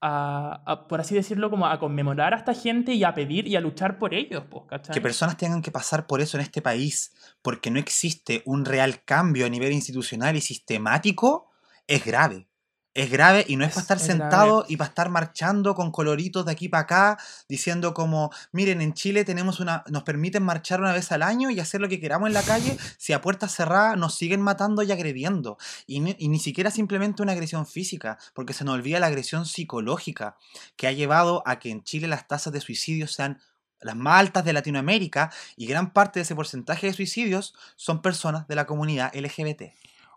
[0.00, 3.60] a- por así decirlo, como a conmemorar a esta gente y a pedir y a
[3.60, 4.94] luchar por ellos, pues, ¿cachai?
[4.94, 7.12] Que personas tengan que pasar por eso en este país
[7.42, 11.50] porque no existe un real cambio a nivel institucional y sistemático,
[11.86, 12.49] es grave.
[12.92, 14.66] Es grave y no es, Es- para estar es sentado grave.
[14.72, 17.18] y para estar marchando con coloritos de aquí para acá,
[17.48, 21.60] diciendo como, miren, en Chile tenemos una, nos permiten marchar una vez al año y
[21.60, 24.90] hacer lo que queramos en la calle, si a puertas cerradas nos siguen matando y
[24.90, 25.56] agrediendo.
[25.86, 29.46] Y ni, y ni siquiera simplemente una agresión física, porque se nos olvida la agresión
[29.46, 30.36] psicológica,
[30.76, 33.40] que ha llevado a que en Chile las tasas de suicidio sean
[33.80, 38.48] las más altas de Latinoamérica y gran parte de ese porcentaje de suicidios son personas
[38.48, 39.72] de la comunidad LGBT.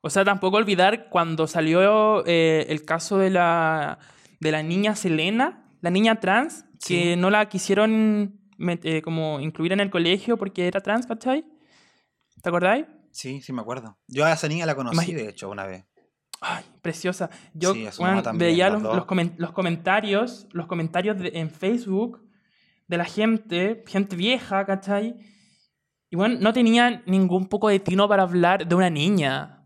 [0.05, 3.99] O sea, tampoco olvidar cuando salió eh, el caso de la,
[4.41, 7.15] de la niña Selena, la niña trans, que Sí.
[7.15, 11.45] no la quisieron eh, como incluir en el colegio porque era trans, ¿cachai?
[12.41, 12.85] ¿Te acordáis?
[13.11, 13.97] Sí, sí me acuerdo.
[14.09, 15.85] Yo a esa niña la conocí, Imagi- de hecho, una vez.
[16.41, 17.29] Ay, preciosa.
[17.53, 22.27] Yo Sí, mamá también, veía los, los comen- los comentarios, los comentarios de- en Facebook
[22.89, 25.15] de la gente, gente vieja, ¿cachai?
[26.09, 29.62] Y bueno, no tenía ningún poco de tino para hablar de una niña.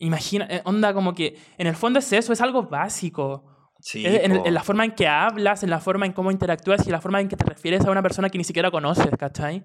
[0.00, 3.44] Imagina, eh, onda como que en el fondo es eso, es algo básico.
[3.80, 6.88] Sí, Es en la forma en que hablas, en la forma en cómo interactúas y
[6.88, 9.64] en la forma en que te refieres a una persona que ni siquiera conoces, ¿cachai?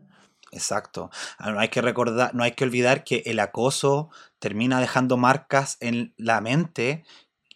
[0.51, 1.09] Exacto.
[1.37, 4.09] Ah, No hay que recordar, no hay que olvidar que el acoso
[4.39, 7.03] termina dejando marcas en la mente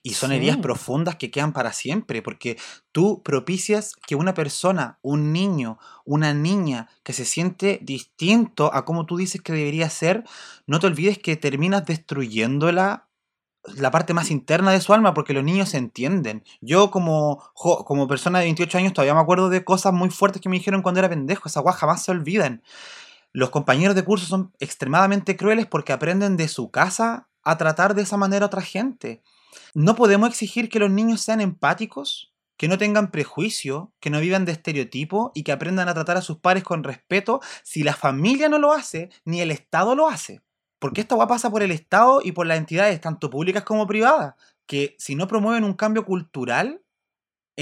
[0.01, 2.57] y son heridas profundas que quedan para siempre, porque
[2.91, 9.05] tú propicias que una persona, un niño, una niña que se siente distinto a como
[9.05, 10.23] tú dices que debería ser,
[10.67, 13.07] no te olvides que terminas destruyéndola
[13.75, 16.43] la parte más interna de su alma, porque los niños se entienden.
[16.61, 20.41] Yo como, jo- como persona de 28 años todavía me acuerdo de cosas muy fuertes
[20.41, 22.63] que me dijeron cuando era pendejo, esas guas jamás se olvidan.
[23.33, 28.01] Los compañeros de curso son extremadamente crueles porque aprenden de su casa a tratar de
[28.03, 29.21] esa manera a otra gente.
[29.73, 34.45] No podemos exigir que los niños sean empáticos, que no tengan prejuicio, que no vivan
[34.45, 38.49] de estereotipo y que aprendan a tratar a sus pares con respeto si la familia
[38.49, 40.41] no lo hace, ni el Estado lo hace.
[40.79, 44.35] Porque esta guapa pasa por el Estado y por las entidades, tanto públicas como privadas,
[44.65, 46.81] que si no promueven un cambio cultural,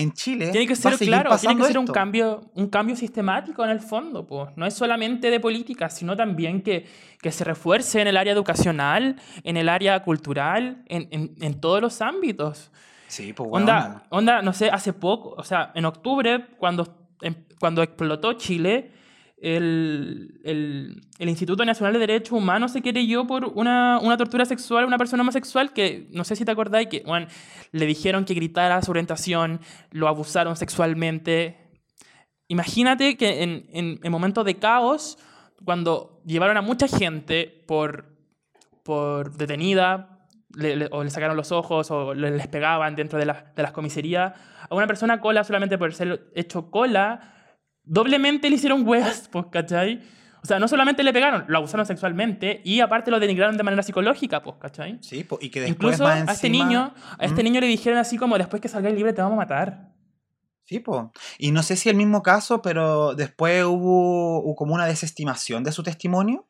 [0.01, 1.93] en Chile Tiene que ser, claro, tiene que ser un esto.
[1.93, 4.49] cambio, un cambio sistemático en el fondo, pues.
[4.55, 6.85] No es solamente de política, sino también que,
[7.21, 11.81] que se refuerce en el área educacional, en el área cultural, en, en, en todos
[11.81, 12.71] los ámbitos.
[13.07, 14.03] Sí, pues Onda, weona.
[14.09, 16.87] onda, no sé, hace poco, o sea, en octubre, cuando,
[17.21, 18.91] em- cuando explotó Chile,
[19.39, 24.83] el, el- el Instituto Nacional de Derechos Humanos se querelló por una, una tortura sexual
[24.83, 27.27] a una persona homosexual que, no sé si te acordáis, que bueno,
[27.71, 29.59] le dijeron que gritara su orientación,
[29.91, 31.57] lo abusaron sexualmente.
[32.47, 35.17] Imagínate que en, en, en momentos de caos,
[35.65, 38.05] cuando llevaron a mucha gente por,
[38.83, 43.25] por detenida, le- le- o le sacaron los ojos, o le- les pegaban dentro de,
[43.25, 44.33] la- de las comisarías,
[44.69, 47.33] a una persona cola solamente por ser hecho cola,
[47.87, 50.01] doblemente le hicieron weas, pues, ¿cachai?
[50.43, 53.83] O sea, no solamente le pegaron, lo abusaron sexualmente y aparte lo denigraron de manera
[53.83, 54.97] psicológica, pues, ¿cachai?
[55.01, 57.45] Sí, po, y que después Incluso más a este niño, a este ¿Mm?
[57.45, 59.91] niño le dijeron así como después que salga libre te vamos a matar.
[60.63, 61.11] Sí, po.
[61.37, 65.81] Y no sé si el mismo caso, pero después hubo como una desestimación de su
[65.81, 66.45] testimonio.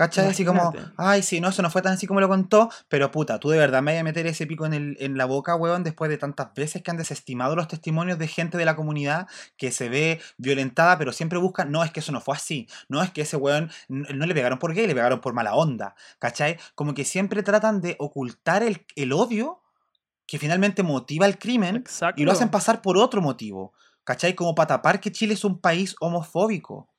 [0.00, 0.28] ¿Cachai?
[0.28, 3.38] Así como, ay, sí, no, eso no fue tan así como lo contó, pero puta,
[3.38, 5.84] tú de verdad me vas a meter ese pico en, el, en la boca, weón,
[5.84, 9.28] después de tantas veces que han desestimado los testimonios de gente de la comunidad
[9.58, 13.02] que se ve violentada, pero siempre buscan, no, es que eso no fue así, no,
[13.02, 16.56] es que ese weón no le pegaron por gay, le pegaron por mala onda, ¿cachai?
[16.74, 19.60] Como que siempre tratan de ocultar el, el odio
[20.26, 22.22] que finalmente motiva el crimen Exacto.
[22.22, 23.74] y lo hacen pasar por otro motivo,
[24.04, 24.34] ¿cachai?
[24.34, 26.89] Como para tapar que Chile es un país homofóbico.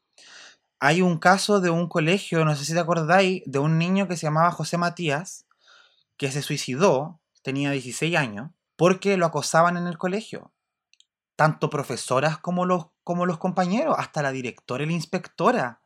[0.84, 4.18] Hay un caso de un colegio, no sé si te acordáis, de un niño que
[4.18, 5.46] se llamaba José Matías,
[6.18, 10.52] que se suicidó, tenía 16 años, porque lo acosaban en el colegio.
[11.36, 15.82] Tanto profesoras como los, como los compañeros, hasta la directora y la inspectora.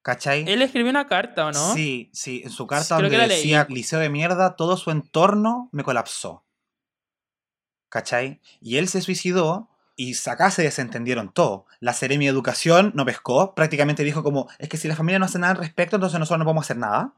[0.00, 0.46] ¿Cachai?
[0.48, 1.74] Él escribió una carta, ¿o no?
[1.74, 6.46] Sí, sí, en su carta donde decía liceo de mierda, todo su entorno me colapsó.
[7.90, 8.40] ¿Cachai?
[8.62, 9.69] Y él se suicidó
[10.02, 11.66] y acá se desentendieron todo.
[11.78, 15.26] La Seremi de Educación no pescó, prácticamente dijo como, es que si la familia no
[15.26, 17.12] hace nada al respecto, entonces nosotros no podemos hacer nada.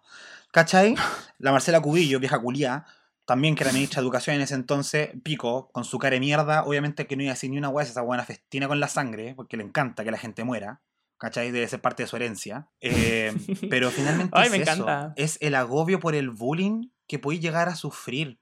[0.51, 0.97] ¿Cachai?
[1.39, 2.85] La Marcela Cubillo, vieja culia,
[3.25, 6.65] también que era ministra de Educación en ese entonces, pico, con su cara de mierda,
[6.65, 9.35] obviamente que no iba a decir ni una hueá, esa buena festina con la sangre,
[9.37, 10.81] porque le encanta que la gente muera.
[11.19, 11.53] ¿Cachai?
[11.53, 12.67] Debe ser parte de su herencia.
[12.81, 13.33] Eh,
[13.71, 14.73] pero finalmente Ay, es me eso.
[14.73, 15.13] encanta.
[15.15, 18.41] Es el agobio por el bullying que podéis llegar a sufrir.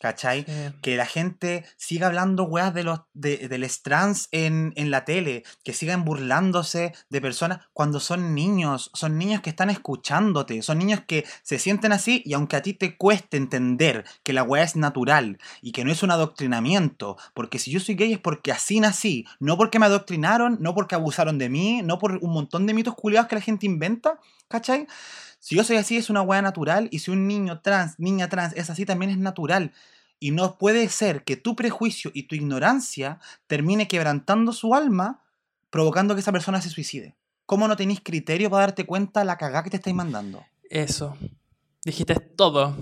[0.00, 0.44] ¿Cachai?
[0.44, 0.52] Sí.
[0.82, 5.42] Que la gente siga hablando weas de los, de, del trans en, en la tele,
[5.64, 11.00] que sigan burlándose de personas cuando son niños, son niños que están escuchándote, son niños
[11.06, 14.76] que se sienten así y aunque a ti te cueste entender que la wea es
[14.76, 18.80] natural y que no es un adoctrinamiento, porque si yo soy gay es porque así
[18.80, 22.74] nací, no porque me adoctrinaron, no porque abusaron de mí, no por un montón de
[22.74, 24.18] mitos culiados que la gente inventa,
[24.48, 24.86] ¿cachai?
[25.46, 28.52] Si yo soy así es una wea natural y si un niño trans, niña trans
[28.56, 29.70] es así también es natural.
[30.18, 35.22] Y no puede ser que tu prejuicio y tu ignorancia termine quebrantando su alma,
[35.70, 37.14] provocando que esa persona se suicide.
[37.44, 40.44] ¿Cómo no tenéis criterio para darte cuenta la cagada que te estáis mandando?
[40.68, 41.16] Eso.
[41.84, 42.76] Dijiste todo.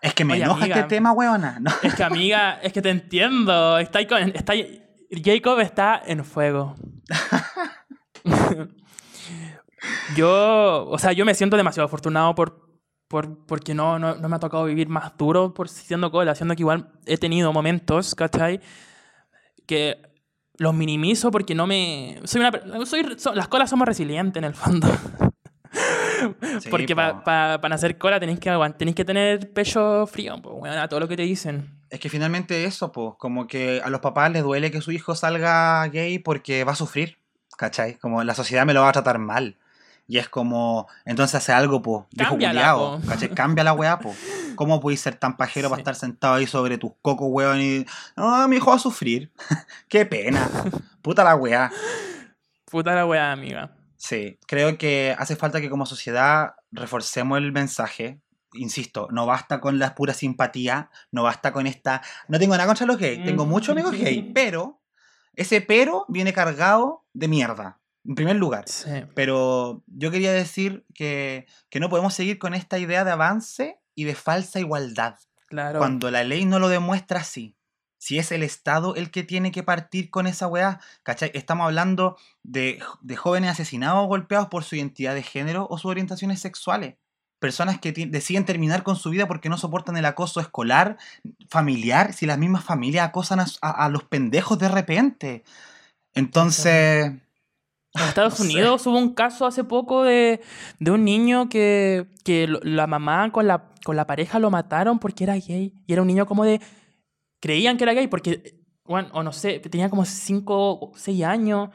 [0.00, 0.76] Es que me Oye, enoja amiga.
[0.76, 1.58] este tema, weona.
[1.58, 1.72] No.
[1.82, 3.78] Es que, amiga, es que te entiendo.
[3.80, 6.76] Está ahí con- está ahí- Jacob está en fuego.
[10.16, 12.68] yo, o sea, yo me siento demasiado afortunado por,
[13.08, 16.54] por, porque no, no, no me ha tocado vivir más duro por siendo cola, siendo
[16.56, 18.60] que igual he tenido momentos, ¿cachai?
[19.66, 20.00] Que
[20.56, 22.20] los minimizo porque no me...
[22.24, 24.88] Soy una, soy, so- las colas somos resilientes en el fondo.
[26.60, 27.22] Sí, porque po.
[27.24, 31.08] para nacer cola tenéis que, tenéis que tener pecho frío, pues, weón, a todo lo
[31.08, 31.68] que te dicen.
[31.90, 35.14] Es que finalmente eso, pues, como que a los papás les duele que su hijo
[35.14, 37.18] salga gay porque va a sufrir,
[37.58, 37.98] ¿cachai?
[37.98, 39.58] Como la sociedad me lo va a tratar mal.
[40.06, 41.80] Y es como, entonces hace algo,
[42.16, 43.00] Cámbiala, po.
[43.08, 43.30] ¿cachai?
[43.30, 44.16] Cambia la weá, pues.
[44.54, 47.60] ¿Cómo puedes ser tan pajero para estar sentado ahí sobre tus cocos, weón?
[47.60, 47.86] Y,
[48.16, 49.32] no, mi hijo va a sufrir.
[49.88, 50.48] Qué pena.
[51.00, 51.72] Puta la weá.
[52.70, 53.72] Puta la weá, amiga.
[53.96, 58.20] Sí, creo que hace falta que como sociedad reforcemos el mensaje.
[58.52, 62.02] Insisto, no basta con la pura simpatía, no basta con esta...
[62.28, 64.80] No tengo nada contra los gays, tengo muchos amigos gay, pero
[65.34, 68.64] ese pero viene cargado de mierda, en primer lugar.
[68.68, 68.90] Sí.
[69.14, 74.04] Pero yo quería decir que, que no podemos seguir con esta idea de avance y
[74.04, 75.16] de falsa igualdad,
[75.48, 75.78] Claro.
[75.78, 77.56] cuando la ley no lo demuestra así.
[77.98, 81.30] Si es el Estado el que tiene que partir con esa weá, ¿cachai?
[81.32, 85.90] Estamos hablando de, de jóvenes asesinados o golpeados por su identidad de género o sus
[85.90, 86.96] orientaciones sexuales.
[87.38, 90.98] Personas que deciden terminar con su vida porque no soportan el acoso escolar,
[91.48, 95.44] familiar, si las mismas familias acosan a, a- a los pendejos de repente.
[96.14, 97.12] Entonces,
[97.94, 98.52] En Estados No sé.
[98.52, 100.40] Unidos hubo un caso hace poco de,
[100.78, 105.24] de un niño que, que la mamá con la, con la pareja lo mataron porque
[105.24, 105.72] era gay.
[105.86, 106.60] Y era un niño como de...
[107.40, 111.70] Creían que era gay porque bueno, o no sé, tenía como 5 o 6 años,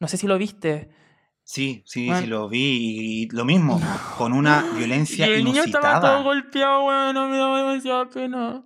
[0.00, 0.90] no sé si lo viste.
[1.42, 2.20] Sí, sí, Bueno.
[2.22, 2.58] sí, lo vi.
[3.24, 3.78] Y lo mismo,
[4.16, 8.64] con una violencia Y el niño estaba todo golpeado, weón, me daba demasiada pena.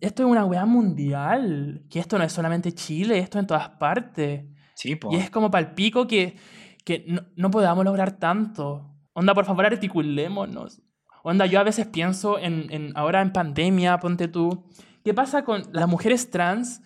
[0.00, 4.44] Esto es una weá mundial, que esto no es solamente Chile, esto en todas partes.
[4.78, 5.12] Sí, po.
[5.12, 6.36] Y es como palpico que,
[6.84, 8.88] que no, no podamos lograr tanto.
[9.12, 10.80] Onda, por favor, articulémonos.
[11.24, 14.64] Onda, yo a veces pienso en, en ahora en pandemia, ponte tú.
[15.02, 16.80] ¿Qué pasa con las mujeres trans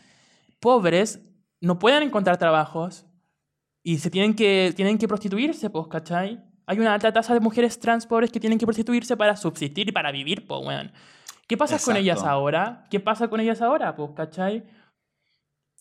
[0.59, 1.21] pobres?
[1.61, 3.05] No pueden encontrar trabajos
[3.83, 6.43] y se tienen que, tienen que prostituirse, pues, ¿cachai?
[6.65, 9.93] Hay una alta tasa de mujeres trans pobres que tienen que prostituirse para subsistir y
[9.93, 10.93] para vivir, pues, weón.
[11.47, 12.01] ¿Qué pasa con Exacto.
[12.01, 12.87] ellas ahora?
[12.91, 14.65] ¿Qué pasa con ellas ahora, pues, cachai?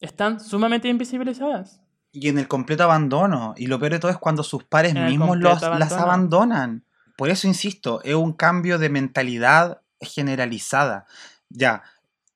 [0.01, 1.81] Están sumamente invisibilizadas.
[2.11, 3.53] Y en el completo abandono.
[3.57, 6.85] Y lo peor de todo es cuando sus pares En mismos los, las abandonan.
[7.17, 11.05] Por eso insisto, es un cambio de mentalidad generalizada.
[11.49, 11.83] Ya,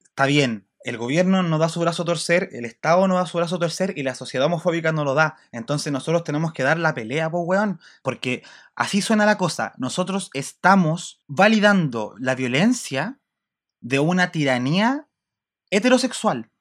[0.04, 3.40] está bien, el gobierno no da su brazo a torcer, el Estado no da su
[3.40, 5.36] brazo a torcer y la sociedad homofóbica no lo da.
[5.52, 7.80] Entonces nosotros tenemos que dar la pelea, pues weón.
[8.04, 8.44] Porque
[8.76, 9.74] así suena la cosa.
[9.78, 13.18] Nosotros estamos validando la violencia
[13.82, 15.08] de una tiranía
[15.72, 16.52] heterosexual.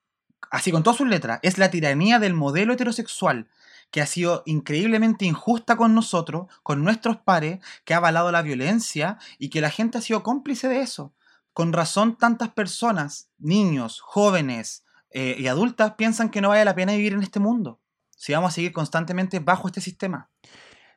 [0.54, 1.40] Así con todas sus letras.
[1.42, 3.48] Es la tiranía del modelo heterosexual
[3.90, 9.18] que ha sido increíblemente injusta con nosotros, con nuestros pares, que ha avalado la violencia
[9.36, 11.12] y que la gente ha sido cómplice de eso.
[11.54, 16.92] Con razón tantas personas, niños, jóvenes eh, y adultas piensan que no vale la pena
[16.92, 17.80] vivir en este mundo.
[18.16, 20.30] Si vamos a seguir constantemente bajo este sistema.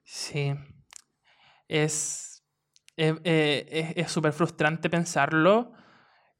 [0.03, 0.53] Sí.
[1.67, 2.43] Es.
[2.95, 5.73] eh, eh, es es súper frustrante pensarlo.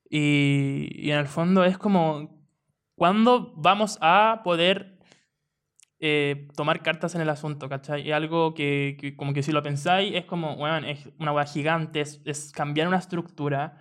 [0.08, 2.37] Y en el fondo es como.
[2.98, 4.98] ¿Cuándo vamos a poder
[6.00, 7.70] eh, tomar cartas en el asunto?
[7.70, 8.10] ¿Cachai?
[8.10, 11.46] Es algo que, que como que si lo pensáis, es como, bueno, es una hueá
[11.46, 13.78] gigante, es, es cambiar una estructura.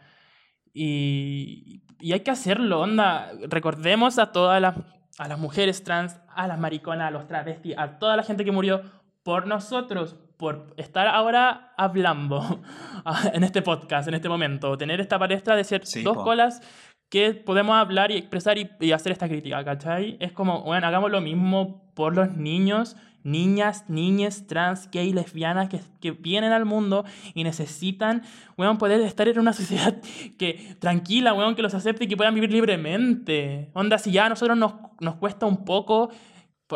[0.74, 3.30] Y, y hay que hacerlo, onda.
[3.48, 4.76] Recordemos a todas las,
[5.18, 8.52] a las mujeres trans, a las mariconas, a los travestis, a toda la gente que
[8.52, 8.82] murió
[9.22, 12.60] por nosotros, por estar ahora hablando
[13.32, 16.24] en este podcast, en este momento, tener esta palestra de ser Sí, dos po.
[16.24, 16.60] colas
[17.08, 20.16] que podemos hablar y expresar y, hacer esta crítica, ¿cachai?
[20.20, 25.80] Es como, bueno, hagamos lo mismo por los niños, niñas, niñas, trans, gay, lesbianas que,
[26.00, 27.04] que vienen al mundo
[27.34, 28.22] y necesitan,
[28.56, 30.00] weón, poder estar en una sociedad
[30.38, 33.70] que tranquila, weón, que los acepte y que puedan vivir libremente.
[33.72, 36.10] Onda, si ya a nosotros nos, nos cuesta un poco,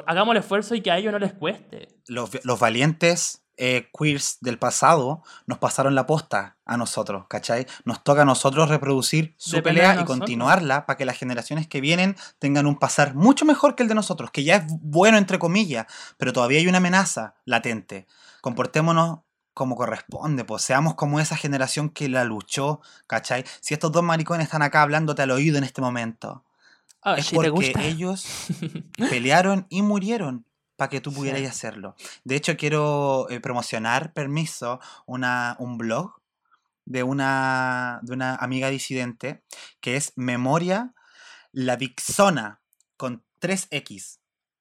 [0.07, 1.89] hagamos el esfuerzo y que a ellos no les cueste.
[2.07, 7.67] Los, los valientes eh, queers del pasado nos pasaron la posta a nosotros, ¿cachai?
[7.85, 11.83] Nos toca a nosotros reproducir su Depende pelea y continuarla para que las generaciones que
[11.83, 15.39] vienen tengan un pasar mucho mejor que el de nosotros, que ya es bueno entre
[15.39, 15.85] comillas,
[16.17, 18.07] pero todavía hay una amenaza latente.
[18.41, 19.19] Comportémonos
[19.53, 23.45] como corresponde, pues seamos como esa generación que la luchó, ¿cachai?
[23.61, 26.45] Si estos dos maricones están acá hablándote al oído en este momento,
[27.03, 28.27] Ah, es si porque ellos
[29.11, 30.45] pelearon y murieron
[30.81, 31.17] para que tú Sí.
[31.17, 31.95] pudieras hacerlo.
[32.25, 36.23] De hecho, quiero eh, promocionar, permiso, una, un blog
[36.87, 39.45] de una, de una amiga disidente
[39.83, 40.95] que es Memoria
[41.53, 42.63] La Vixona
[42.97, 44.21] con 3X.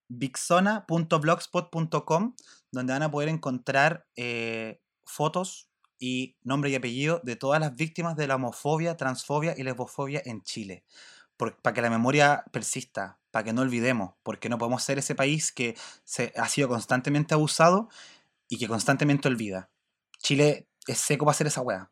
[0.09, 2.35] Vixona.blogspot.com
[2.71, 8.17] donde van a poder encontrar eh, fotos y nombre y apellido de todas las víctimas
[8.17, 10.83] de la homofobia, transfobia y lesbofobia en Chile
[11.37, 15.51] para que la memoria persista, para que no olvidemos, porque no podemos ser ese país
[15.51, 17.89] que se, ha sido constantemente abusado
[18.47, 19.69] y que constantemente olvida.
[20.19, 21.89] Chile es seco para hacer esa weá.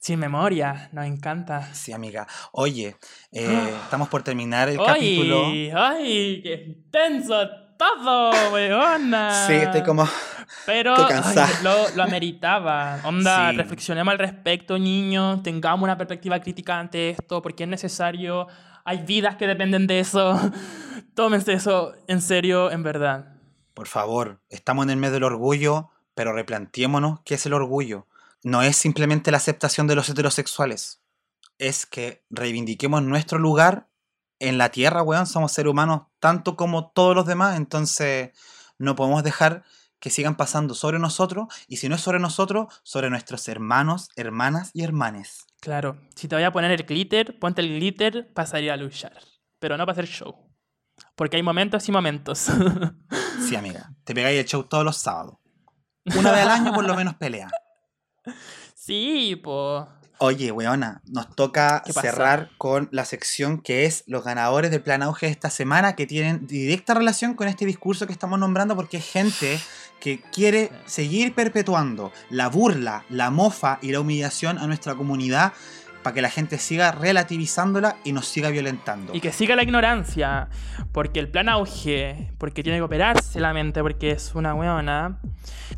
[0.00, 1.74] Sin memoria, nos encanta.
[1.74, 2.26] Sí, amiga.
[2.52, 2.96] Oye,
[3.32, 5.46] eh, estamos por terminar el capítulo.
[5.46, 5.70] ¡Ay!
[5.74, 6.42] ¡Ay!
[6.42, 9.46] ¡Qué intenso todo, weona!
[9.46, 10.08] Sí, estoy como.
[10.64, 13.00] Pero ay, lo, lo ameritaba.
[13.04, 13.56] Onda, Sí.
[13.58, 15.42] reflexionemos al respecto, niños.
[15.42, 18.46] Tengamos una perspectiva crítica ante esto, porque es necesario.
[18.90, 20.36] Hay vidas que dependen de eso.
[21.14, 23.36] Tómense eso en serio, en verdad.
[23.72, 28.08] Por favor, estamos en el mes del orgullo, pero replanteémonos qué es el orgullo.
[28.42, 31.04] No es simplemente la aceptación de los heterosexuales.
[31.58, 33.86] Es que reivindiquemos nuestro lugar
[34.40, 35.28] en la tierra, weón.
[35.28, 37.56] Somos seres humanos tanto como todos los demás.
[37.56, 38.30] Entonces,
[38.76, 39.62] no podemos dejar
[40.00, 41.46] que sigan pasando sobre nosotros.
[41.68, 45.46] Y si no es sobre nosotros, sobre nuestros hermanos, hermanas y hermanes.
[45.60, 49.12] Claro, si te voy a poner el glitter, ponte el glitter para salir a luchar.
[49.58, 50.34] Pero no para hacer show.
[51.14, 52.46] Porque hay momentos y momentos.
[53.40, 53.90] Sí, amiga.
[54.04, 55.38] Te pegáis el show todos los sábados.
[56.14, 57.48] Una vez al año, por lo menos, pelea.
[58.74, 59.88] sí, po.
[60.18, 65.26] Oye, weona, nos toca cerrar con la sección que es los ganadores del plan auge
[65.26, 69.10] de esta semana que tienen directa relación con este discurso que estamos nombrando porque es
[69.10, 69.58] gente
[70.00, 75.52] que quiere seguir perpetuando la burla, la mofa y la humillación a nuestra comunidad
[76.02, 79.14] para que la gente siga relativizándola y nos siga violentando.
[79.14, 80.48] Y que siga la ignorancia,
[80.92, 85.18] porque el plan auge, porque tiene que operarse la mente, porque es una weona.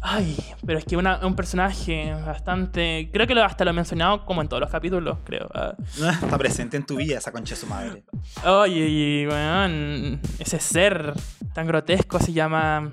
[0.00, 3.10] Ay, pero es que una- un personaje bastante...
[3.12, 5.48] Creo que lo, hasta lo he mencionado como en todos los capítulos, creo.
[5.54, 5.74] Ah.
[5.96, 8.04] Está presente en tu vida esa concha de su madre.
[8.44, 11.14] Ay, y, weón, ese ser
[11.52, 12.92] tan grotesco se llama...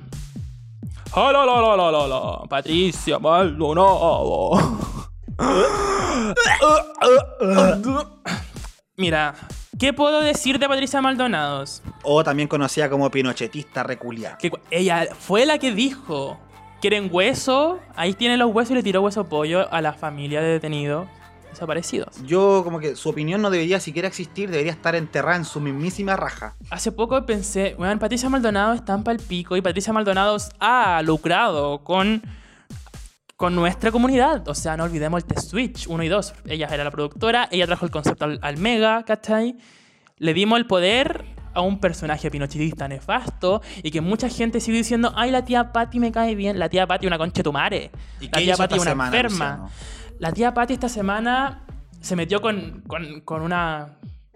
[1.16, 4.52] Oh, Patricia Maldonado.
[8.96, 9.34] Mira,
[9.80, 11.82] ¿qué puedo decir de Patricia Maldonados?
[12.04, 14.38] O también conocida como pinochetista reculia.
[14.38, 16.38] Que ella fue la que dijo,
[16.80, 17.80] ¿quieren hueso?
[17.96, 21.08] Ahí tienen los huesos y le tiró hueso pollo a la familia de detenidos
[21.50, 22.24] desaparecidos.
[22.26, 26.16] Yo como que su opinión no debería siquiera existir, debería estar enterrada en su mismísima
[26.16, 26.56] raja.
[26.70, 32.22] Hace poco pensé, bueno, Patricia Maldonado está en pico y Patricia Maldonado ha lucrado con,
[33.36, 34.48] con nuestra comunidad.
[34.48, 36.34] O sea, no olvidemos el test Switch 1 y 2.
[36.46, 39.58] Ella era la productora, ella trajo el concepto al, al Mega, ¿cachai?
[40.18, 45.14] Le dimos el poder a un personaje pinochetista nefasto y que mucha gente sigue diciendo,
[45.16, 46.60] ay, la tía Patty me cae bien.
[46.60, 47.92] La tía Patty una conchetumare.
[48.20, 49.46] ¿Y La tía Patty una semana, enferma.
[49.46, 49.99] Luciano?
[50.20, 51.62] La tía Patty esta semana
[52.02, 53.90] se metió con, con- con una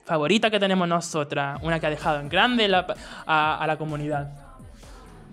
[0.05, 2.88] favorita que tenemos nosotras, una que ha dejado en grande la-
[3.25, 4.31] a, a la comunidad.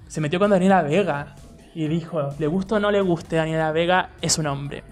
[0.09, 1.35] Se metió con Daniela Vega
[1.75, 4.83] y dijo, le guste o no le guste, Daniela Vega es un hombre.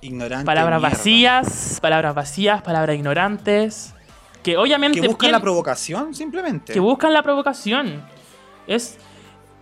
[0.00, 0.44] Ignorante.
[0.44, 0.96] Palabras mierda.
[0.96, 3.94] vacías, palabras vacías, palabras ignorantes,
[4.42, 5.00] que obviamente...
[5.00, 6.72] Que buscan ¿quién- la provocación, simplemente.
[6.72, 8.02] que buscan la provocación.
[8.66, 8.98] Es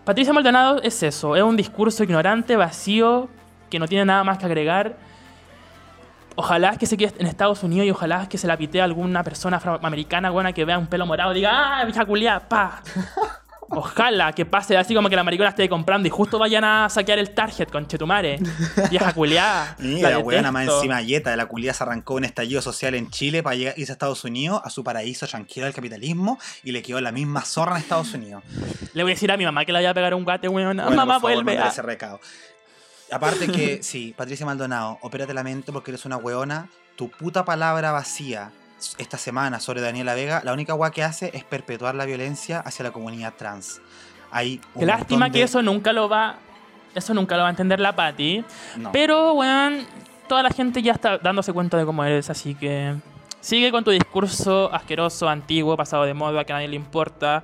[0.04, 3.28] Patricia Maldonado es eso, es un discurso ignorante, vacío,
[3.72, 4.96] que no tiene nada más que agregar.
[6.36, 9.22] Ojalá que se quede en Estados Unidos y ojalá que se la pitee a alguna
[9.24, 12.82] persona afroamericana buena que vea un pelo morado y diga, ¡ah, vieja culiá, pa!
[13.74, 17.18] Ojalá que pase así como que la maricona esté comprando y justo vayan a saquear
[17.18, 18.38] el target con Chetumare.
[18.90, 19.76] Vieja culiá.
[19.78, 23.08] Mira, la weona más encima yeta de la culia se arrancó un estallido social en
[23.10, 26.82] Chile para llegar, irse a Estados Unidos, a su paraíso tranquilo del capitalismo, y le
[26.82, 28.42] quedó la misma zorra en Estados Unidos.
[28.92, 30.76] Le voy a decir a mi mamá que le voy a pegar un gate, weón.
[30.76, 31.58] Bueno, mamá, por favor, vuelve.
[31.62, 32.20] a- ese recado.
[33.12, 36.68] Aparte que, sí, Patricia Maldonado, opérate la mente porque eres una weona.
[36.96, 38.52] Tu puta palabra vacía
[38.98, 42.84] esta semana sobre Daniela Vega, la única weá que hace es perpetuar la violencia hacia
[42.84, 43.80] la comunidad trans.
[44.30, 46.36] Hay Qué lástima que eso nunca lo va.
[46.94, 48.44] Eso nunca lo va a entender la Patty.
[48.76, 48.92] No.
[48.92, 49.86] Pero, weón,
[50.28, 52.94] toda la gente ya está dándose cuenta de cómo eres, así que.
[53.40, 57.42] Sigue con tu discurso asqueroso, antiguo, pasado de moda, que a nadie le importa.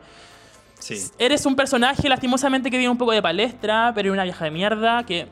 [0.78, 1.10] Sí.
[1.18, 4.50] Eres un personaje, lastimosamente, que viene un poco de palestra, pero es una vieja de
[4.52, 5.26] mierda que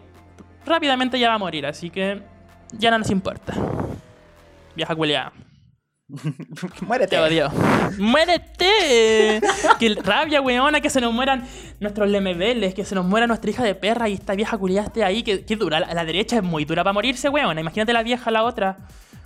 [0.66, 2.20] rápidamente ya va a morir, así que
[2.72, 3.54] ya no nos importa.
[4.74, 5.32] Vieja culiada.
[6.82, 7.16] Muérete.
[7.16, 7.50] Te odio.
[7.98, 9.40] ¡Muérete!
[9.80, 10.80] ¡Qué rabia, weona!
[10.80, 11.44] Que se nos mueran
[11.80, 15.02] nuestros lemebeles, que se nos muera nuestra hija de perra y esta vieja culiada esté
[15.02, 15.22] ahí.
[15.22, 15.80] Que, que dura.
[15.80, 17.60] La, la derecha es muy dura para morirse, weona.
[17.60, 18.76] Imagínate la vieja, la otra.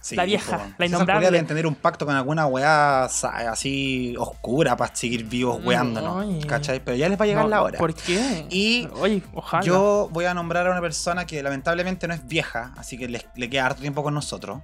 [0.02, 0.64] Sí, la vieja, po.
[0.78, 1.26] la innombrable.
[1.30, 6.24] deben tener un pacto con alguna weá así oscura para seguir vivos weándonos.
[6.26, 6.40] Ay.
[6.46, 6.80] ¿Cachai?
[6.82, 7.78] Pero ya les va a llegar No, la hora.
[7.78, 8.46] ¿Por qué?
[8.48, 9.62] Y Oye, ojalá.
[9.62, 13.26] Yo voy a nombrar a una persona que lamentablemente no es vieja, así que le,
[13.36, 14.60] le queda harto tiempo con nosotros.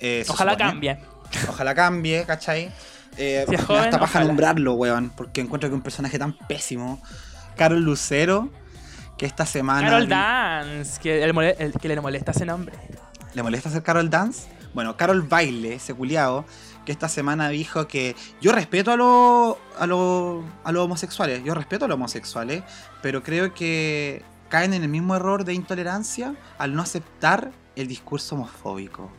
[0.00, 0.70] Eh, ojalá supone.
[0.70, 0.98] cambie.
[1.48, 2.70] Ojalá cambie, ¿cachai?
[3.16, 6.18] Eh, Si es me da joven, hasta paja nombrarlo, weón, porque encuentro que un personaje
[6.18, 7.00] tan pésimo.
[7.56, 8.50] Carol Lucero,
[9.16, 9.88] que esta semana...
[9.88, 12.74] Carol Dance, que, el el- que le molesta ese nombre.
[13.34, 14.48] ¿Le molesta hacer Carol Dance?
[14.74, 16.44] Bueno, Carol Baile, ese culiao,
[16.84, 21.54] que esta semana dijo que yo respeto a los a lo- a los homosexuales, yo
[21.54, 22.62] respeto a los homosexuales,
[23.02, 28.34] pero creo que caen en el mismo error de intolerancia al no aceptar el discurso
[28.34, 29.10] homofóbico.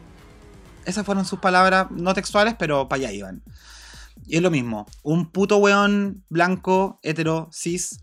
[0.85, 3.43] Esas fueron sus palabras, no textuales, pero para allá iban.
[4.25, 7.99] Y es lo mismo, un puto weón blanco, hetero, cis,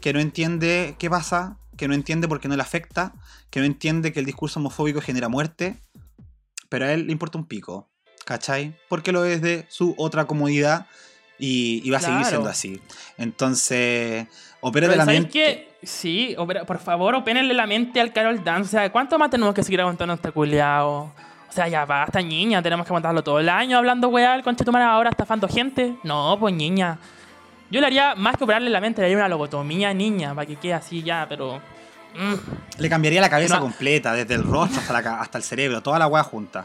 [0.00, 3.14] que no entiende qué pasa, que no entiende por qué no le afecta,
[3.50, 5.80] que no entiende que el discurso homofóbico genera muerte,
[6.68, 7.88] pero a él le importa un pico,
[8.24, 8.74] ¿cachai?
[8.88, 10.86] Porque lo es de su otra comodidad
[11.38, 12.80] y, y va a seguir siendo así.
[13.18, 14.26] Entonces,
[14.60, 15.68] opérate Pero la ¿sabes mente.
[15.82, 18.68] Sí, opera- por favor, opénenle la mente al Carol Dance.
[18.68, 21.12] O sea, ¿cuánto más tenemos que seguir aguantando este culiao?
[21.48, 22.60] O sea, ya basta, niña.
[22.62, 24.34] Tenemos que aguantarlo todo el año hablando weá.
[24.34, 25.94] El de madre ahora estafando gente.
[26.02, 26.98] No, pues niña.
[27.70, 30.56] Yo le haría, más que operarle la mente, le haría una lobotomía, niña, para que
[30.56, 31.60] quede así ya, pero.
[32.18, 32.80] Mm.
[32.80, 33.62] Le cambiaría la cabeza No.
[33.62, 36.64] completa, desde el rostro hasta, la ca- hasta el cerebro, toda la weá junta.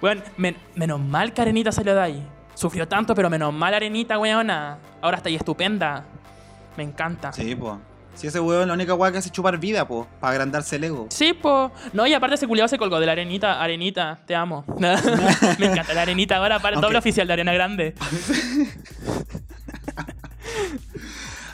[0.00, 2.26] Weón, men- menos mal que Arenita salió de ahí.
[2.54, 4.78] Sufrió tanto, pero menos mal Arenita, weona.
[5.00, 6.04] Ahora está ahí estupenda.
[6.76, 7.32] Me encanta.
[7.32, 7.78] Sí, po.
[8.14, 11.06] Si ese weón la única weá que hace chupar vida, po, para agrandarse el ego.
[11.10, 11.72] Sí, po.
[11.94, 13.60] No, y aparte ese culiado se colgó de la arenita.
[13.62, 14.64] Arenita, te amo.
[14.78, 17.94] Me encanta la arenita ahora para Aunque- doble oficial de Arena Grande.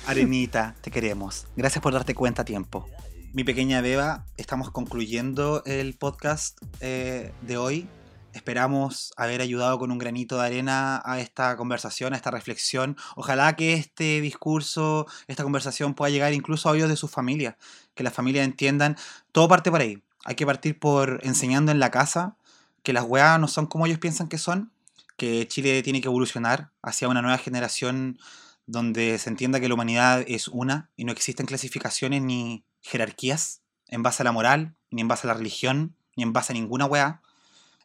[0.07, 1.47] Arenita, te queremos.
[1.57, 2.89] Gracias por darte cuenta a tiempo.
[3.33, 7.89] Mi pequeña Beba, estamos concluyendo el podcast eh, de hoy.
[8.33, 12.97] Esperamos haber ayudado con un granito de arena a esta conversación, a esta reflexión.
[13.17, 17.57] Ojalá que este discurso, esta conversación pueda llegar incluso a oídos de sus familias,
[17.95, 18.97] que las familias entiendan.
[19.33, 20.03] Todo parte por ahí.
[20.25, 22.37] Hay que partir por enseñando en la casa
[22.83, 24.73] que las weas no son como ellos piensan que son,
[25.17, 28.19] que Chile tiene que evolucionar hacia una nueva generación
[28.67, 34.03] donde se entienda que la humanidad es una y no existen clasificaciones ni jerarquías en
[34.03, 36.87] base a la moral, ni en base a la religión, ni en base a ninguna
[36.87, 37.23] weá.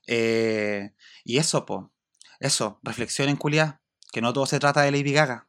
[0.08, 0.92] Eh,
[1.24, 1.92] y eso, po.
[2.40, 3.82] Eso, reflexionen, culia,
[4.12, 5.48] que no todo se trata de Lady Gaga.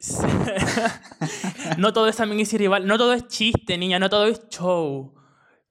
[1.78, 5.14] no todo es también y rival, no todo es chiste, niña, no todo es show.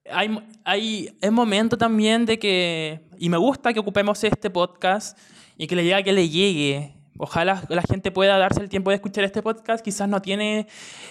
[0.08, 5.18] Hay, hay, es momento también de que, y me gusta que ocupemos este podcast
[5.56, 6.99] y que le llegue a que le llegue.
[7.22, 9.84] Ojalá la gente pueda darse el tiempo de escuchar este podcast.
[9.84, 10.66] Quizás no tiene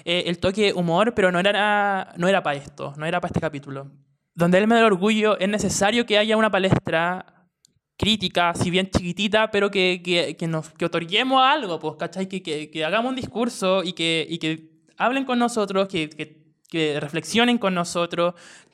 [0.05, 3.39] eh, el toque humor, pero no era, no era para esto, no era para este
[3.39, 3.91] capítulo.
[4.33, 7.47] Donde él me da el orgullo, es necesario que haya una palestra
[7.95, 12.27] crítica, si bien chiquitita, pero que, que, que nos que otorguemos algo, pues, ¿cachai?
[12.27, 17.75] Que, que, hagamos un discurso y que, y que hablen con nosotros, que reflexionen con
[17.75, 18.33] nosotros,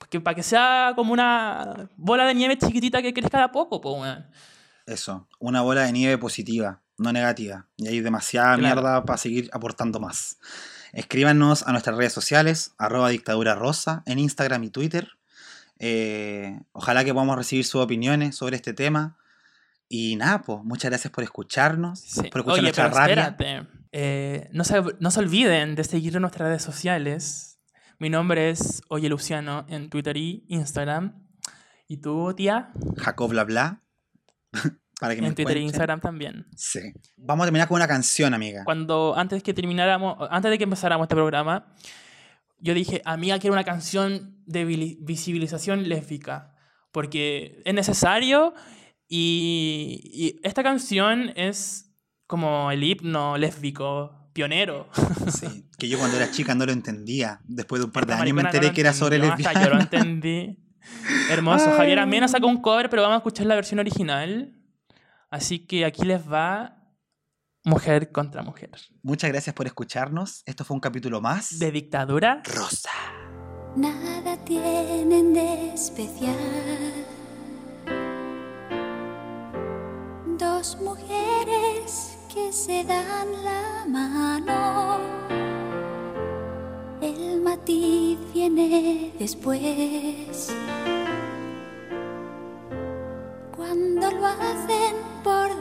[0.10, 3.82] que, para que sea como una bola de nieve chiquitita que crezca de a poco,
[3.82, 4.20] pues,
[4.86, 7.68] Eso, una bola de nieve positiva, no negativa.
[7.78, 8.76] Y hay demasiada Claro.
[8.82, 10.38] mierda para seguir aportando más.
[10.94, 15.10] Escríbanos a nuestras redes sociales, arroba dictadura rosa, en Instagram y Twitter.
[15.80, 19.18] Eh, ojalá que podamos recibir sus opiniones sobre este tema.
[19.90, 22.22] Y nada, pues, muchas gracias por escucharnos, Sí.
[22.30, 23.36] por escuchar Oye, nuestra rabia.
[23.92, 27.60] Eh, no, se, no se olviden de seguir en nuestras redes sociales.
[28.00, 31.26] Mi nombre es Oye Luciano en Twitter y Instagram.
[31.88, 32.72] ¿Y tú, tía?
[32.98, 33.82] Jacob bla bla.
[35.00, 35.62] para que me En Twitter e.
[35.62, 36.48] Instagram también.
[36.56, 36.80] Sí.
[37.18, 38.64] Vamos a terminar con una canción, amiga.
[38.64, 41.68] Cuando antes que termináramos, antes de que empezáramos este programa,
[42.60, 46.56] yo dije, amiga, quiero una canción de visibilización lésbica.
[46.92, 48.54] Porque es necesario
[49.10, 51.94] y, y esta canción es
[52.26, 54.90] como el himno lésbico pionero.
[55.32, 57.40] Sí, que yo cuando era chica no lo entendía.
[57.46, 59.64] Después de un par de Esta años me enteré no que era sobre entendió, hasta
[59.64, 60.60] yo lo entendí.
[61.30, 61.70] Hermoso.
[61.70, 61.78] Ay.
[61.78, 64.54] Javier Amena sacó un cover, pero vamos a escuchar la versión original.
[65.36, 66.78] Así que aquí les va
[67.66, 68.72] Mujer contra Mujer.
[69.04, 70.44] Muchas gracias por escucharnos.
[70.46, 72.42] Esto fue un capítulo más De dictadura.
[72.46, 72.90] Rosa.
[73.76, 76.38] Nada tienen de especial.
[80.40, 85.00] Dos mujeres que se dan la mano.
[87.02, 90.56] El matiz viene después.
[93.54, 95.15] Cuando lo hacen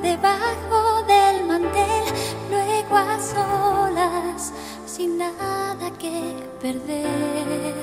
[0.05, 2.05] debajo del mantel,
[2.51, 4.53] luego a solas,
[4.85, 7.75] sin nada que perder.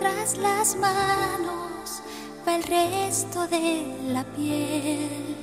[0.00, 2.02] Tras las manos
[2.46, 3.64] va el resto de
[4.08, 5.36] la piel.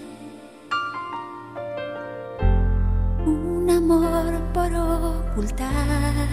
[3.26, 6.28] Un amor por ocultar.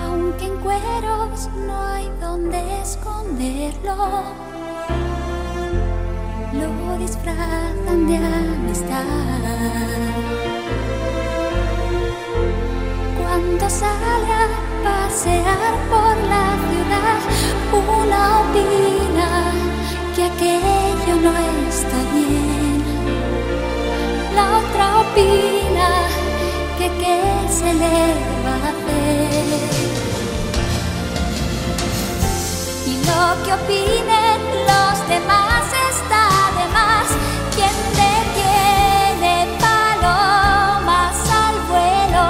[0.00, 4.51] Aunque en cueros no hay donde esconderlo,
[6.68, 9.04] lo disfrazan de amistad.
[13.18, 14.46] Cuando sale a
[14.84, 17.20] pasear por la ciudad,
[17.72, 19.28] una opina
[20.14, 21.32] que aquello no
[21.68, 22.82] está bien.
[24.36, 25.88] La otra opina
[26.78, 27.94] que qué se le
[28.44, 28.81] va.
[33.06, 36.24] Lo que opinen los demás está
[36.58, 37.06] de más.
[37.54, 42.24] Quien detiene palomas al vuelo,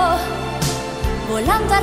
[1.28, 1.80] volando a